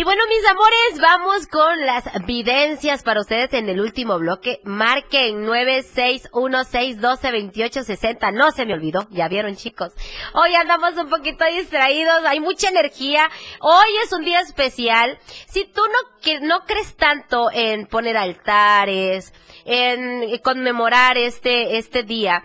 Y 0.00 0.02
bueno, 0.02 0.22
mis 0.30 0.46
amores, 0.48 0.98
vamos 0.98 1.46
con 1.46 1.84
las 1.84 2.04
videncias 2.24 3.02
para 3.02 3.20
ustedes 3.20 3.52
en 3.52 3.68
el 3.68 3.82
último 3.82 4.18
bloque. 4.18 4.62
Marquen 4.64 5.46
961622860. 5.46 8.32
No 8.32 8.50
se 8.50 8.64
me 8.64 8.72
olvidó, 8.72 9.06
ya 9.10 9.28
vieron 9.28 9.56
chicos. 9.56 9.92
Hoy 10.32 10.54
andamos 10.54 10.96
un 10.96 11.10
poquito 11.10 11.44
distraídos, 11.44 12.24
hay 12.24 12.40
mucha 12.40 12.70
energía. 12.70 13.28
Hoy 13.60 13.88
es 14.02 14.10
un 14.14 14.24
día 14.24 14.40
especial. 14.40 15.18
Si 15.46 15.66
tú 15.66 15.82
no, 15.82 15.98
que, 16.22 16.40
no 16.40 16.64
crees 16.64 16.96
tanto 16.96 17.50
en 17.52 17.84
poner 17.84 18.16
altares, 18.16 19.34
en 19.66 20.38
conmemorar 20.38 21.18
este, 21.18 21.76
este 21.76 22.04
día, 22.04 22.42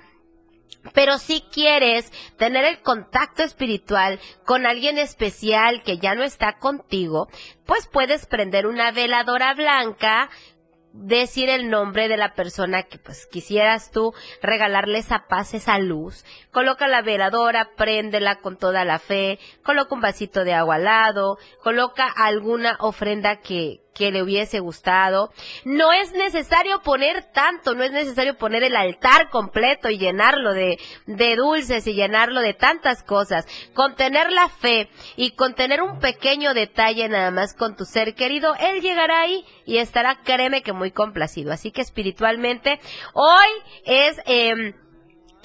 pero 0.93 1.17
si 1.17 1.41
quieres 1.41 2.11
tener 2.37 2.65
el 2.65 2.81
contacto 2.81 3.43
espiritual 3.43 4.19
con 4.45 4.65
alguien 4.65 4.97
especial 4.97 5.83
que 5.83 5.97
ya 5.97 6.15
no 6.15 6.23
está 6.23 6.57
contigo, 6.59 7.27
pues 7.65 7.87
puedes 7.87 8.25
prender 8.25 8.67
una 8.67 8.91
veladora 8.91 9.53
blanca, 9.53 10.29
decir 10.95 11.49
el 11.49 11.69
nombre 11.69 12.07
de 12.07 12.15
la 12.15 12.33
persona 12.33 12.83
que 12.83 12.97
pues 12.97 13.25
quisieras 13.25 13.91
tú 13.91 14.13
regalarle 14.41 14.99
esa 14.99 15.27
paz, 15.27 15.53
esa 15.53 15.77
luz. 15.77 16.23
Coloca 16.51 16.87
la 16.87 17.01
veladora, 17.01 17.71
préndela 17.75 18.37
con 18.37 18.57
toda 18.57 18.85
la 18.85 18.99
fe, 18.99 19.39
coloca 19.63 19.93
un 19.93 20.01
vasito 20.01 20.43
de 20.43 20.53
agua 20.53 20.75
al 20.75 20.85
lado, 20.85 21.37
coloca 21.61 22.07
alguna 22.07 22.77
ofrenda 22.79 23.41
que, 23.41 23.81
que 23.95 24.11
le 24.11 24.21
hubiese 24.21 24.59
gustado. 24.59 25.31
No 25.63 25.91
es 25.91 26.11
necesario 26.11 26.81
poner 26.81 27.23
tanto, 27.31 27.73
no 27.73 27.83
es 27.83 27.91
necesario 27.91 28.37
poner 28.37 28.63
el 28.63 28.75
altar 28.75 29.29
completo 29.29 29.89
y 29.89 29.97
llenarlo 29.97 30.53
de, 30.53 30.77
de 31.07 31.35
dulces 31.35 31.87
y 31.87 31.93
llenarlo 31.93 32.41
de 32.41 32.53
tantas 32.53 33.01
cosas. 33.01 33.47
Con 33.73 33.95
tener 33.95 34.31
la 34.31 34.49
fe 34.49 34.89
y 35.15 35.31
con 35.31 35.55
tener 35.55 35.81
un 35.81 35.99
pequeño 35.99 36.53
detalle 36.53 37.07
nada 37.09 37.31
más 37.31 37.55
con 37.55 37.75
tu 37.75 37.85
ser 37.85 38.13
querido, 38.13 38.53
él 38.59 38.81
llegará 38.81 39.21
ahí 39.21 39.45
y 39.65 39.77
estará, 39.77 40.21
créeme 40.23 40.61
que 40.61 40.73
muy 40.73 40.91
complacido. 40.91 41.51
Así 41.51 41.71
que 41.71 41.81
espiritualmente, 41.81 42.79
hoy 43.13 43.47
es, 43.85 44.19
eh, 44.25 44.75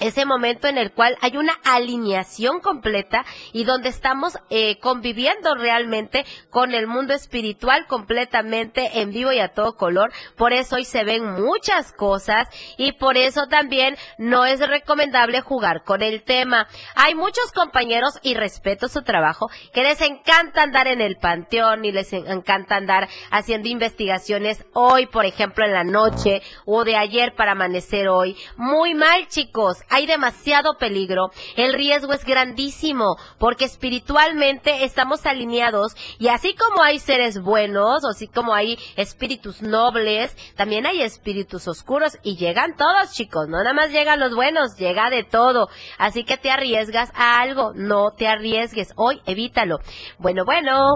ese 0.01 0.25
momento 0.25 0.67
en 0.67 0.77
el 0.77 0.91
cual 0.91 1.15
hay 1.21 1.37
una 1.37 1.53
alineación 1.63 2.59
completa 2.59 3.23
y 3.53 3.63
donde 3.63 3.89
estamos 3.89 4.37
eh, 4.49 4.79
conviviendo 4.79 5.55
realmente 5.55 6.25
con 6.49 6.73
el 6.73 6.87
mundo 6.87 7.13
espiritual 7.13 7.85
completamente 7.87 9.01
en 9.01 9.11
vivo 9.11 9.31
y 9.31 9.39
a 9.39 9.49
todo 9.49 9.75
color. 9.77 10.11
Por 10.35 10.53
eso 10.53 10.75
hoy 10.75 10.85
se 10.85 11.03
ven 11.03 11.41
muchas 11.41 11.93
cosas 11.93 12.49
y 12.77 12.93
por 12.93 13.15
eso 13.15 13.47
también 13.47 13.95
no 14.17 14.45
es 14.45 14.59
recomendable 14.59 15.41
jugar 15.41 15.83
con 15.83 16.01
el 16.01 16.23
tema. 16.23 16.67
Hay 16.95 17.13
muchos 17.13 17.51
compañeros 17.53 18.19
y 18.23 18.33
respeto 18.33 18.87
su 18.87 19.03
trabajo 19.03 19.49
que 19.71 19.83
les 19.83 20.01
encanta 20.01 20.63
andar 20.63 20.87
en 20.87 21.01
el 21.01 21.17
panteón 21.17 21.85
y 21.85 21.91
les 21.91 22.11
encanta 22.11 22.75
andar 22.75 23.07
haciendo 23.29 23.69
investigaciones 23.69 24.65
hoy, 24.73 25.05
por 25.05 25.25
ejemplo, 25.25 25.63
en 25.63 25.73
la 25.73 25.83
noche 25.83 26.41
o 26.65 26.83
de 26.83 26.97
ayer 26.97 27.35
para 27.35 27.51
amanecer 27.51 28.07
hoy. 28.07 28.35
Muy 28.57 28.95
mal, 28.95 29.27
chicos 29.27 29.77
hay 29.91 30.05
demasiado 30.07 30.77
peligro, 30.79 31.29
el 31.55 31.73
riesgo 31.73 32.13
es 32.13 32.25
grandísimo, 32.25 33.17
porque 33.37 33.65
espiritualmente 33.65 34.85
estamos 34.85 35.25
alineados 35.25 35.95
y 36.17 36.29
así 36.29 36.55
como 36.55 36.81
hay 36.81 36.99
seres 36.99 37.41
buenos, 37.41 38.03
o 38.03 38.09
así 38.09 38.27
como 38.27 38.53
hay 38.53 38.77
espíritus 38.95 39.61
nobles, 39.61 40.35
también 40.55 40.85
hay 40.85 41.01
espíritus 41.01 41.67
oscuros 41.67 42.17
y 42.23 42.37
llegan 42.37 42.75
todos, 42.75 43.11
chicos, 43.11 43.47
no 43.47 43.57
nada 43.57 43.73
más 43.73 43.91
llegan 43.91 44.19
los 44.19 44.33
buenos, 44.33 44.77
llega 44.77 45.09
de 45.09 45.23
todo. 45.23 45.67
Así 45.97 46.23
que 46.23 46.37
te 46.37 46.51
arriesgas 46.51 47.11
a 47.15 47.41
algo, 47.41 47.73
no 47.75 48.11
te 48.11 48.27
arriesgues, 48.27 48.93
hoy 48.95 49.21
evítalo. 49.25 49.79
Bueno, 50.17 50.45
bueno. 50.45 50.95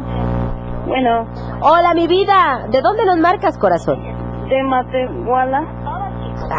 Bueno. 0.87 1.27
Hola, 1.61 1.93
mi 1.93 2.07
vida. 2.07 2.67
¿De 2.69 2.81
dónde 2.81 3.05
nos 3.05 3.17
marcas, 3.17 3.57
corazón? 3.57 3.99
De 4.49 4.63
Matehuala. 4.63 6.04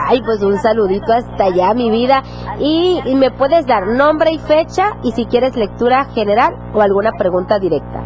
Ay, 0.09 0.20
pues 0.24 0.43
un 0.43 0.57
saludito 0.59 1.12
hasta 1.12 1.45
allá, 1.45 1.74
mi 1.74 1.91
vida. 1.91 2.22
Y, 2.59 3.01
me 3.16 3.31
puedes 3.31 3.66
dar 3.66 3.87
nombre 3.87 4.33
y 4.33 4.39
fecha 4.39 4.97
y 5.03 5.12
si 5.12 5.27
quieres 5.27 5.57
lectura 5.57 6.05
general 6.07 6.55
o 6.74 6.81
alguna 6.81 7.11
pregunta 7.18 7.59
directa. 7.59 8.03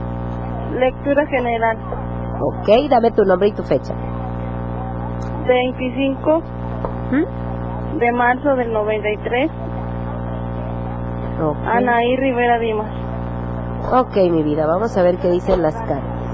Lectura 0.72 1.26
general. 1.26 1.78
Ok, 2.40 2.68
dame 2.88 3.10
tu 3.10 3.24
nombre 3.24 3.48
y 3.48 3.52
tu 3.52 3.62
fecha. 3.62 3.94
25 5.46 6.42
¿Mm? 7.10 7.98
de 7.98 8.12
marzo 8.12 8.56
del 8.56 8.72
93. 8.72 9.50
Okay. 11.40 11.62
Anaí 11.66 12.16
Rivera 12.16 12.58
Dimas. 12.58 12.90
Ok, 13.92 14.16
mi 14.30 14.42
vida, 14.42 14.66
vamos 14.66 14.96
a 14.96 15.02
ver 15.02 15.16
qué 15.18 15.30
dicen 15.30 15.62
las 15.62 15.74
cartas. 15.74 16.29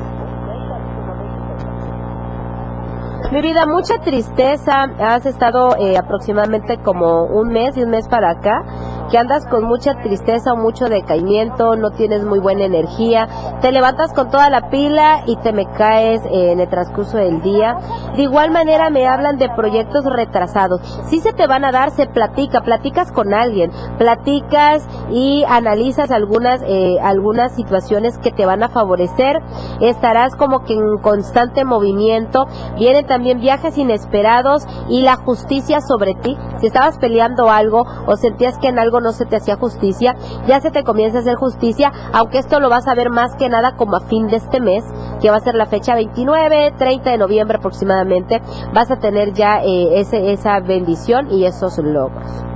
Mi 3.33 3.43
vida, 3.43 3.66
mucha 3.66 3.99
tristeza. 3.99 4.85
Has 5.01 5.27
estado 5.27 5.77
eh, 5.79 5.99
aproximadamente 5.99 6.79
como 6.79 7.24
un 7.24 7.49
mes 7.49 7.77
y 7.77 7.83
un 7.83 7.91
mes 7.91 8.07
para 8.07 8.31
acá, 8.31 8.64
que 9.11 9.18
andas 9.18 9.47
con 9.47 9.64
mucha 9.64 9.95
tristeza 10.01 10.53
o 10.53 10.57
mucho 10.57 10.89
decaimiento, 10.89 11.77
no 11.77 11.91
tienes 11.91 12.24
muy 12.24 12.39
buena 12.39 12.64
energía, 12.64 13.29
te 13.61 13.72
levantas 13.72 14.12
con 14.12 14.31
toda 14.31 14.49
la 14.49 14.70
pila 14.70 15.22
y 15.27 15.37
te 15.37 15.53
me 15.53 15.66
caes 15.66 16.22
eh, 16.27 16.53
en 16.53 16.61
el 16.61 16.68
transcurso 16.68 17.18
del 17.18 17.43
día. 17.43 17.77
De 18.16 18.22
igual 18.22 18.53
manera 18.53 18.91
me 18.91 19.09
hablan 19.09 19.39
de 19.39 19.49
proyectos 19.51 20.05
retrasados. 20.05 20.81
Si 21.09 21.20
se 21.20 21.33
te 21.33 21.47
van 21.47 21.64
a 21.64 21.72
dar, 21.72 21.91
se 21.91 22.07
platica, 22.07 22.61
platicas 22.62 23.11
con 23.11 23.35
alguien, 23.35 23.72
platicas 23.99 24.87
y 25.11 25.45
analizas 25.49 26.11
algunas, 26.12 26.62
eh, 26.66 26.97
algunas 27.03 27.55
situaciones 27.55 28.18
que 28.18 28.31
te 28.31 28.47
van 28.47 28.62
a 28.62 28.68
favorecer. 28.68 29.41
Estarás 29.81 30.37
como 30.37 30.64
que 30.64 30.74
en 30.74 30.99
constante 31.03 31.64
movimiento. 31.64 32.47
Vienen 32.77 33.07
también 33.17 33.41
viajes 33.41 33.79
inesperados 33.79 34.67
y 34.91 35.01
la 35.01 35.17
justicia 35.17 35.81
sobre 35.81 36.12
ti. 36.17 36.37
Si 36.61 36.67
estabas 36.67 36.99
peleando 36.99 37.49
algo 37.51 37.87
o 38.07 38.17
sentías 38.17 38.59
que 38.59 38.69
en 38.69 38.79
algo 38.79 39.01
no 39.01 39.12
se 39.12 39.25
te 39.25 39.37
hacía 39.37 39.57
justicia, 39.57 40.14
ya 40.47 40.61
se 40.61 40.71
te 40.71 40.85
comienza 40.85 41.17
a 41.17 41.21
hacer 41.23 41.37
justicia, 41.37 41.91
aunque 42.12 42.37
esto 42.37 42.61
lo 42.61 42.69
vas 42.69 42.87
a 42.87 42.95
ver 42.95 43.09
más 43.09 43.35
que 43.37 43.49
nada 43.49 43.75
como 43.75 43.97
a 43.97 44.01
fin 44.01 44.27
de 44.27 44.37
este 44.37 44.61
mes, 44.61 44.85
que 45.23 45.31
va 45.31 45.37
a 45.37 45.41
ser 45.41 45.55
la 45.55 45.64
fecha 45.64 45.95
29, 45.95 46.75
30 46.77 47.11
de 47.11 47.17
noviembre 47.17 47.57
aproximadamente, 47.57 48.43
vas 48.75 48.91
a 48.91 48.99
tener 48.99 49.33
ya 49.33 49.62
eh, 49.64 49.99
ese, 49.99 50.33
esa 50.33 50.61
bendición 50.61 51.31
y 51.31 51.47
esos 51.47 51.79
logros. 51.79 52.55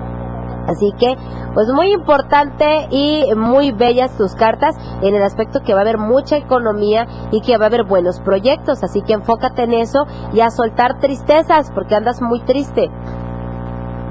Así 0.67 0.93
que, 0.99 1.17
pues 1.55 1.69
muy 1.75 1.93
importante 1.93 2.87
y 2.91 3.25
muy 3.37 3.73
bellas 3.73 4.17
tus 4.17 4.35
cartas 4.35 4.77
en 5.03 5.15
el 5.15 5.23
aspecto 5.23 5.61
que 5.63 5.75
va 5.75 5.81
a 5.81 5.83
haber 5.83 5.99
mucha 5.99 6.37
economía 6.37 7.07
y 7.31 7.41
que 7.41 7.57
va 7.57 7.65
a 7.65 7.69
haber 7.69 7.85
buenos 7.85 8.21
proyectos. 8.21 8.83
Así 8.83 9.03
que 9.03 9.15
enfócate 9.15 9.63
en 9.63 9.75
eso 9.75 10.07
y 10.33 10.41
a 10.41 10.51
soltar 10.51 10.99
tristezas 10.99 11.71
porque 11.75 11.95
andas 11.95 12.23
muy 12.23 12.41
triste. 12.41 12.91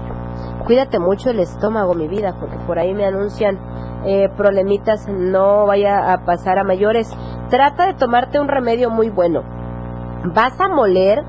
Cuídate 0.65 0.99
mucho 0.99 1.29
el 1.29 1.39
estómago, 1.39 1.93
mi 1.93 2.07
vida, 2.07 2.35
porque 2.39 2.57
por 2.67 2.79
ahí 2.79 2.93
me 2.93 3.05
anuncian 3.05 3.59
eh, 4.05 4.29
problemitas, 4.35 5.07
no 5.07 5.65
vaya 5.65 6.13
a 6.13 6.25
pasar 6.25 6.59
a 6.59 6.63
mayores. 6.63 7.09
Trata 7.49 7.87
de 7.87 7.93
tomarte 7.93 8.39
un 8.39 8.47
remedio 8.47 8.89
muy 8.89 9.09
bueno. 9.09 9.43
Vas 10.33 10.59
a 10.59 10.67
moler 10.67 11.19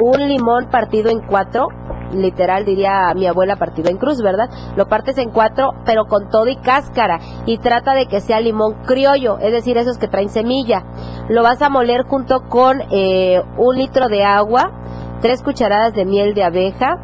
un 0.00 0.28
limón 0.28 0.68
partido 0.70 1.10
en 1.10 1.20
cuatro, 1.20 1.68
literal 2.12 2.64
diría 2.64 3.12
mi 3.14 3.26
abuela 3.26 3.56
partido 3.56 3.90
en 3.90 3.98
cruz, 3.98 4.22
¿verdad? 4.22 4.48
Lo 4.76 4.86
partes 4.86 5.18
en 5.18 5.30
cuatro, 5.30 5.70
pero 5.84 6.06
con 6.06 6.28
todo 6.28 6.48
y 6.48 6.56
cáscara, 6.56 7.18
y 7.46 7.58
trata 7.58 7.94
de 7.94 8.06
que 8.06 8.20
sea 8.20 8.40
limón 8.40 8.74
criollo, 8.86 9.38
es 9.38 9.52
decir, 9.52 9.76
esos 9.76 9.98
que 9.98 10.08
traen 10.08 10.28
semilla. 10.28 10.84
Lo 11.28 11.42
vas 11.42 11.60
a 11.62 11.68
moler 11.68 12.04
junto 12.06 12.40
con 12.48 12.80
eh, 12.90 13.42
un 13.56 13.76
litro 13.76 14.08
de 14.08 14.24
agua, 14.24 14.70
tres 15.20 15.42
cucharadas 15.42 15.92
de 15.94 16.04
miel 16.04 16.34
de 16.34 16.44
abeja 16.44 16.96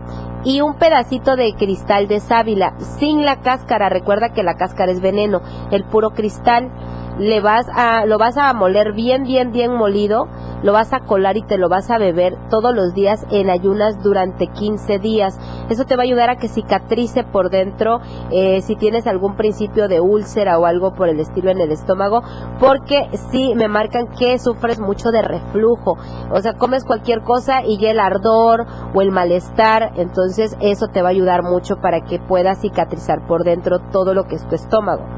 y 0.44 0.60
un 0.60 0.74
pedacito 0.74 1.36
de 1.36 1.54
cristal 1.54 2.06
de 2.06 2.20
sábila 2.20 2.74
sin 2.78 3.24
la 3.24 3.40
cáscara. 3.40 3.88
Recuerda 3.88 4.32
que 4.32 4.42
la 4.42 4.56
cáscara 4.56 4.92
es 4.92 5.00
veneno, 5.00 5.40
el 5.70 5.84
puro 5.84 6.10
cristal. 6.10 6.70
Le 7.18 7.40
vas 7.40 7.66
a, 7.72 8.06
lo 8.06 8.18
vas 8.18 8.36
a 8.36 8.52
moler 8.54 8.92
bien, 8.92 9.22
bien, 9.22 9.52
bien 9.52 9.72
molido, 9.72 10.26
lo 10.64 10.72
vas 10.72 10.92
a 10.92 11.00
colar 11.00 11.36
y 11.36 11.42
te 11.42 11.58
lo 11.58 11.68
vas 11.68 11.90
a 11.90 11.98
beber 11.98 12.36
todos 12.48 12.74
los 12.74 12.94
días 12.94 13.24
en 13.30 13.50
ayunas 13.50 14.02
durante 14.02 14.46
15 14.48 14.98
días. 14.98 15.38
Eso 15.68 15.84
te 15.84 15.94
va 15.94 16.02
a 16.02 16.04
ayudar 16.04 16.30
a 16.30 16.36
que 16.36 16.48
cicatrice 16.48 17.22
por 17.22 17.50
dentro 17.50 18.00
eh, 18.30 18.62
si 18.62 18.74
tienes 18.74 19.06
algún 19.06 19.36
principio 19.36 19.88
de 19.88 20.00
úlcera 20.00 20.58
o 20.58 20.66
algo 20.66 20.94
por 20.94 21.08
el 21.08 21.20
estilo 21.20 21.50
en 21.50 21.60
el 21.60 21.70
estómago, 21.70 22.22
porque 22.58 23.08
sí 23.30 23.54
me 23.54 23.68
marcan 23.68 24.08
que 24.08 24.38
sufres 24.38 24.80
mucho 24.80 25.10
de 25.10 25.22
reflujo. 25.22 25.96
O 26.32 26.40
sea, 26.40 26.54
comes 26.54 26.84
cualquier 26.84 27.22
cosa 27.22 27.62
y 27.62 27.78
ya 27.78 27.90
el 27.90 28.00
ardor 28.00 28.66
o 28.94 29.02
el 29.02 29.10
malestar, 29.10 29.92
entonces 29.96 30.56
eso 30.60 30.88
te 30.88 31.02
va 31.02 31.08
a 31.08 31.12
ayudar 31.12 31.42
mucho 31.42 31.76
para 31.76 32.00
que 32.00 32.18
puedas 32.18 32.60
cicatrizar 32.60 33.26
por 33.26 33.44
dentro 33.44 33.78
todo 33.92 34.14
lo 34.14 34.24
que 34.24 34.36
es 34.36 34.48
tu 34.48 34.54
estómago. 34.54 35.13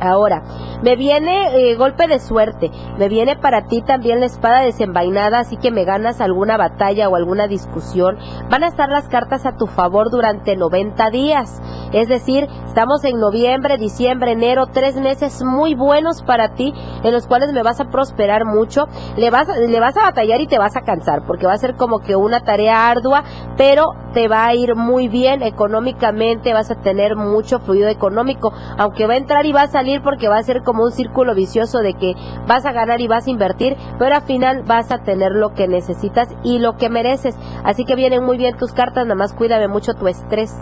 Ahora, 0.00 0.42
me 0.82 0.96
viene 0.96 1.70
eh, 1.70 1.76
golpe 1.76 2.06
de 2.08 2.18
suerte, 2.18 2.70
me 2.98 3.08
viene 3.08 3.36
para 3.36 3.66
ti 3.68 3.80
también 3.80 4.20
la 4.20 4.26
espada 4.26 4.60
desenvainada, 4.60 5.38
así 5.38 5.56
que 5.56 5.70
me 5.70 5.84
ganas 5.84 6.20
alguna 6.20 6.56
batalla 6.56 7.08
o 7.08 7.16
alguna 7.16 7.46
discusión. 7.46 8.18
Van 8.50 8.64
a 8.64 8.66
estar 8.66 8.88
las 8.88 9.08
cartas 9.08 9.46
a 9.46 9.56
tu 9.56 9.66
favor 9.66 10.10
durante 10.10 10.56
90 10.56 11.10
días, 11.10 11.62
es 11.92 12.08
decir, 12.08 12.48
estamos 12.66 13.04
en 13.04 13.20
noviembre, 13.20 13.78
diciembre, 13.78 14.32
enero, 14.32 14.66
tres 14.66 14.96
meses 14.96 15.42
muy 15.44 15.74
buenos 15.74 16.22
para 16.22 16.54
ti, 16.54 16.74
en 17.02 17.12
los 17.12 17.26
cuales 17.26 17.52
me 17.52 17.62
vas 17.62 17.80
a 17.80 17.86
prosperar 17.86 18.44
mucho. 18.44 18.88
Le 19.16 19.30
vas, 19.30 19.48
le 19.48 19.80
vas 19.80 19.96
a 19.96 20.02
batallar 20.02 20.40
y 20.40 20.48
te 20.48 20.58
vas 20.58 20.76
a 20.76 20.82
cansar, 20.82 21.22
porque 21.24 21.46
va 21.46 21.52
a 21.52 21.58
ser 21.58 21.76
como 21.76 22.00
que 22.00 22.16
una 22.16 22.40
tarea 22.40 22.90
ardua, 22.90 23.22
pero 23.56 23.92
te 24.12 24.28
va 24.28 24.44
a 24.46 24.54
ir 24.54 24.74
muy 24.74 25.08
bien 25.08 25.42
económicamente, 25.42 26.52
vas 26.52 26.70
a 26.70 26.80
tener 26.80 27.16
mucho 27.16 27.60
fluido 27.60 27.88
económico, 27.88 28.52
aunque 28.76 29.06
va 29.06 29.14
a 29.14 29.18
entrar 29.18 29.46
y 29.46 29.52
va 29.52 29.62
a 29.62 29.68
salir 29.68 29.83
porque 30.02 30.28
va 30.28 30.38
a 30.38 30.42
ser 30.42 30.62
como 30.62 30.84
un 30.84 30.92
círculo 30.92 31.34
vicioso 31.34 31.78
de 31.78 31.94
que 31.94 32.14
vas 32.46 32.64
a 32.66 32.72
ganar 32.72 33.00
y 33.00 33.08
vas 33.08 33.26
a 33.26 33.30
invertir, 33.30 33.76
pero 33.98 34.14
al 34.14 34.22
final 34.22 34.62
vas 34.64 34.90
a 34.90 35.02
tener 35.02 35.32
lo 35.32 35.54
que 35.54 35.68
necesitas 35.68 36.28
y 36.42 36.58
lo 36.58 36.76
que 36.76 36.88
mereces. 36.88 37.36
Así 37.64 37.84
que 37.84 37.94
vienen 37.94 38.24
muy 38.24 38.38
bien 38.38 38.56
tus 38.56 38.72
cartas, 38.72 39.04
nada 39.04 39.14
más 39.14 39.32
cuídame 39.32 39.68
mucho 39.68 39.94
tu 39.94 40.08
estrés. 40.08 40.54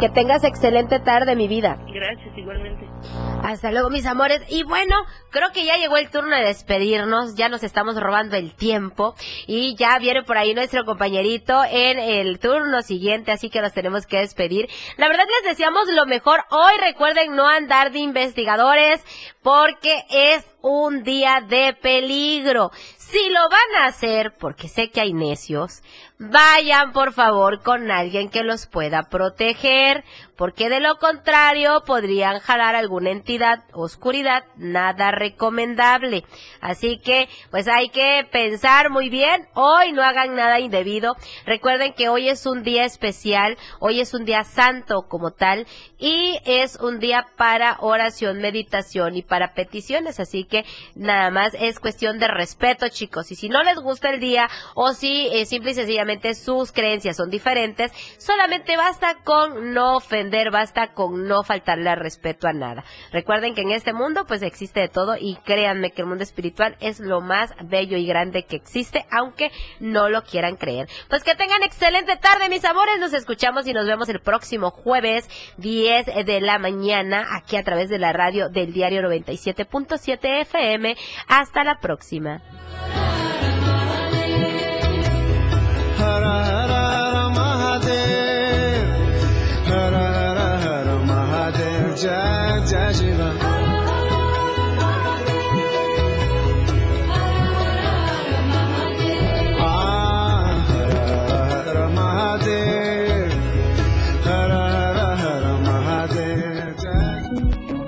Que 0.00 0.08
tengas 0.08 0.44
excelente 0.44 0.98
tarde, 1.00 1.36
mi 1.36 1.48
vida. 1.48 1.78
Gracias, 1.92 2.36
igualmente. 2.36 2.88
Hasta 3.42 3.70
luego, 3.70 3.90
mis 3.90 4.06
amores. 4.06 4.42
Y 4.48 4.62
bueno, 4.64 4.96
creo 5.30 5.50
que 5.52 5.64
ya 5.64 5.76
llegó 5.76 5.96
el 5.96 6.10
turno 6.10 6.36
de 6.36 6.44
despedirnos. 6.44 7.34
Ya 7.34 7.48
nos 7.48 7.62
estamos 7.62 8.00
robando 8.00 8.36
el 8.36 8.54
tiempo. 8.54 9.14
Y 9.46 9.76
ya 9.76 9.98
viene 9.98 10.22
por 10.22 10.38
ahí 10.38 10.54
nuestro 10.54 10.84
compañerito 10.84 11.62
en 11.70 11.98
el 11.98 12.38
turno 12.38 12.82
siguiente. 12.82 13.32
Así 13.32 13.50
que 13.50 13.60
nos 13.60 13.72
tenemos 13.72 14.06
que 14.06 14.18
despedir. 14.18 14.68
La 14.96 15.08
verdad, 15.08 15.24
les 15.40 15.50
deseamos 15.56 15.88
lo 15.92 16.06
mejor. 16.06 16.40
Hoy 16.50 16.74
recuerden 16.80 17.34
no 17.34 17.48
andar 17.48 17.92
de 17.92 18.00
investigadores 18.00 19.04
porque 19.42 20.04
es 20.10 20.44
un 20.62 21.02
día 21.02 21.44
de 21.46 21.74
peligro. 21.74 22.70
Si 22.96 23.28
lo 23.28 23.40
van 23.48 23.82
a 23.82 23.86
hacer, 23.86 24.32
porque 24.38 24.68
sé 24.68 24.90
que 24.90 25.00
hay 25.00 25.12
necios, 25.12 25.82
vayan 26.30 26.92
por 26.92 27.12
favor 27.12 27.62
con 27.62 27.90
alguien 27.90 28.28
que 28.30 28.42
los 28.42 28.66
pueda 28.66 29.08
proteger. 29.08 30.04
porque 30.42 30.68
de 30.68 30.80
lo 30.80 30.96
contrario 30.96 31.84
podrían 31.86 32.40
jalar 32.40 32.74
alguna 32.74 33.10
entidad, 33.10 33.62
oscuridad, 33.74 34.42
nada 34.56 35.12
recomendable. 35.12 36.24
Así 36.60 36.98
que, 36.98 37.28
pues 37.52 37.68
hay 37.68 37.90
que 37.90 38.26
pensar 38.32 38.90
muy 38.90 39.08
bien, 39.08 39.46
hoy 39.54 39.92
no 39.92 40.02
hagan 40.02 40.34
nada 40.34 40.58
indebido. 40.58 41.14
Recuerden 41.46 41.92
que 41.92 42.08
hoy 42.08 42.28
es 42.28 42.44
un 42.44 42.64
día 42.64 42.84
especial, 42.84 43.56
hoy 43.78 44.00
es 44.00 44.14
un 44.14 44.24
día 44.24 44.42
santo 44.42 45.06
como 45.08 45.30
tal, 45.30 45.64
y 45.96 46.40
es 46.44 46.74
un 46.74 46.98
día 46.98 47.28
para 47.36 47.76
oración, 47.78 48.38
meditación 48.38 49.14
y 49.14 49.22
para 49.22 49.54
peticiones, 49.54 50.18
así 50.18 50.42
que 50.42 50.64
nada 50.96 51.30
más 51.30 51.54
es 51.54 51.78
cuestión 51.78 52.18
de 52.18 52.26
respeto, 52.26 52.88
chicos. 52.88 53.30
Y 53.30 53.36
si 53.36 53.48
no 53.48 53.62
les 53.62 53.78
gusta 53.78 54.10
el 54.10 54.18
día 54.18 54.48
o 54.74 54.92
si 54.92 55.28
eh, 55.28 55.46
simple 55.46 55.70
y 55.70 55.74
sencillamente 55.74 56.11
sus 56.34 56.72
creencias 56.72 57.16
son 57.16 57.30
diferentes, 57.30 57.92
solamente 58.18 58.76
basta 58.76 59.16
con 59.24 59.72
no 59.72 59.96
ofender, 59.96 60.50
basta 60.50 60.92
con 60.92 61.26
no 61.26 61.42
faltarle 61.42 61.90
al 61.90 61.98
respeto 61.98 62.46
a 62.46 62.52
nada. 62.52 62.84
Recuerden 63.12 63.54
que 63.54 63.62
en 63.62 63.72
este 63.72 63.92
mundo 63.92 64.24
pues 64.26 64.42
existe 64.42 64.80
de 64.80 64.88
todo 64.88 65.16
y 65.18 65.36
créanme 65.44 65.92
que 65.92 66.02
el 66.02 66.08
mundo 66.08 66.24
espiritual 66.24 66.76
es 66.80 67.00
lo 67.00 67.20
más 67.20 67.54
bello 67.64 67.96
y 67.96 68.06
grande 68.06 68.44
que 68.44 68.56
existe, 68.56 69.06
aunque 69.10 69.50
no 69.80 70.08
lo 70.08 70.22
quieran 70.22 70.56
creer. 70.56 70.88
Pues 71.08 71.24
que 71.24 71.34
tengan 71.34 71.62
excelente 71.62 72.16
tarde, 72.16 72.48
mis 72.48 72.64
amores. 72.64 72.98
Nos 72.98 73.12
escuchamos 73.12 73.66
y 73.66 73.72
nos 73.72 73.86
vemos 73.86 74.08
el 74.08 74.20
próximo 74.20 74.70
jueves 74.70 75.28
10 75.58 76.26
de 76.26 76.40
la 76.40 76.58
mañana 76.58 77.26
aquí 77.36 77.56
a 77.56 77.62
través 77.62 77.88
de 77.88 77.98
la 77.98 78.12
radio 78.12 78.48
del 78.48 78.72
diario 78.72 79.02
97.7 79.02 80.42
FM. 80.42 80.96
Hasta 81.28 81.64
la 81.64 81.78
próxima. 81.80 82.42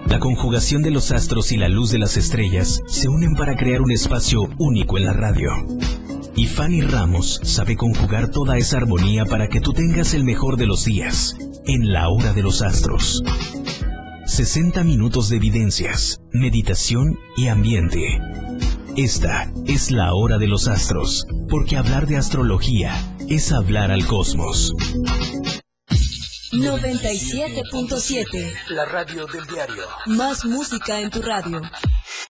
La 0.06 0.20
conjugación 0.20 0.82
de 0.82 0.90
los 0.90 1.10
astros 1.12 1.52
y 1.52 1.56
la 1.56 1.68
luz 1.68 1.90
de 1.90 1.98
las 1.98 2.16
estrellas 2.16 2.82
se 2.86 3.08
unen 3.08 3.34
para 3.34 3.56
crear 3.56 3.82
un 3.82 3.90
espacio 3.90 4.48
único 4.58 4.96
en 4.96 5.04
la 5.04 5.12
radio. 5.12 5.50
Y 6.36 6.46
Fanny 6.46 6.82
Ramos 6.82 7.40
sabe 7.42 7.76
conjugar 7.76 8.30
toda 8.30 8.58
esa 8.58 8.78
armonía 8.78 9.24
para 9.24 9.48
que 9.48 9.60
tú 9.60 9.72
tengas 9.72 10.14
el 10.14 10.24
mejor 10.24 10.56
de 10.56 10.66
los 10.66 10.84
días, 10.84 11.36
en 11.66 11.92
la 11.92 12.08
hora 12.08 12.32
de 12.32 12.42
los 12.42 12.62
astros. 12.62 13.22
60 14.26 14.82
minutos 14.82 15.28
de 15.28 15.36
evidencias, 15.36 16.20
meditación 16.32 17.18
y 17.36 17.48
ambiente. 17.48 18.18
Esta 18.96 19.52
es 19.66 19.90
la 19.90 20.14
hora 20.14 20.38
de 20.38 20.48
los 20.48 20.66
astros, 20.66 21.26
porque 21.48 21.76
hablar 21.76 22.06
de 22.06 22.16
astrología 22.16 22.94
es 23.28 23.52
hablar 23.52 23.90
al 23.90 24.06
cosmos. 24.06 24.72
97.7. 26.52 28.52
La 28.68 28.84
radio 28.84 29.26
del 29.26 29.44
diario. 29.46 29.82
Más 30.06 30.44
música 30.44 31.00
en 31.00 31.10
tu 31.10 31.20
radio. 31.20 31.60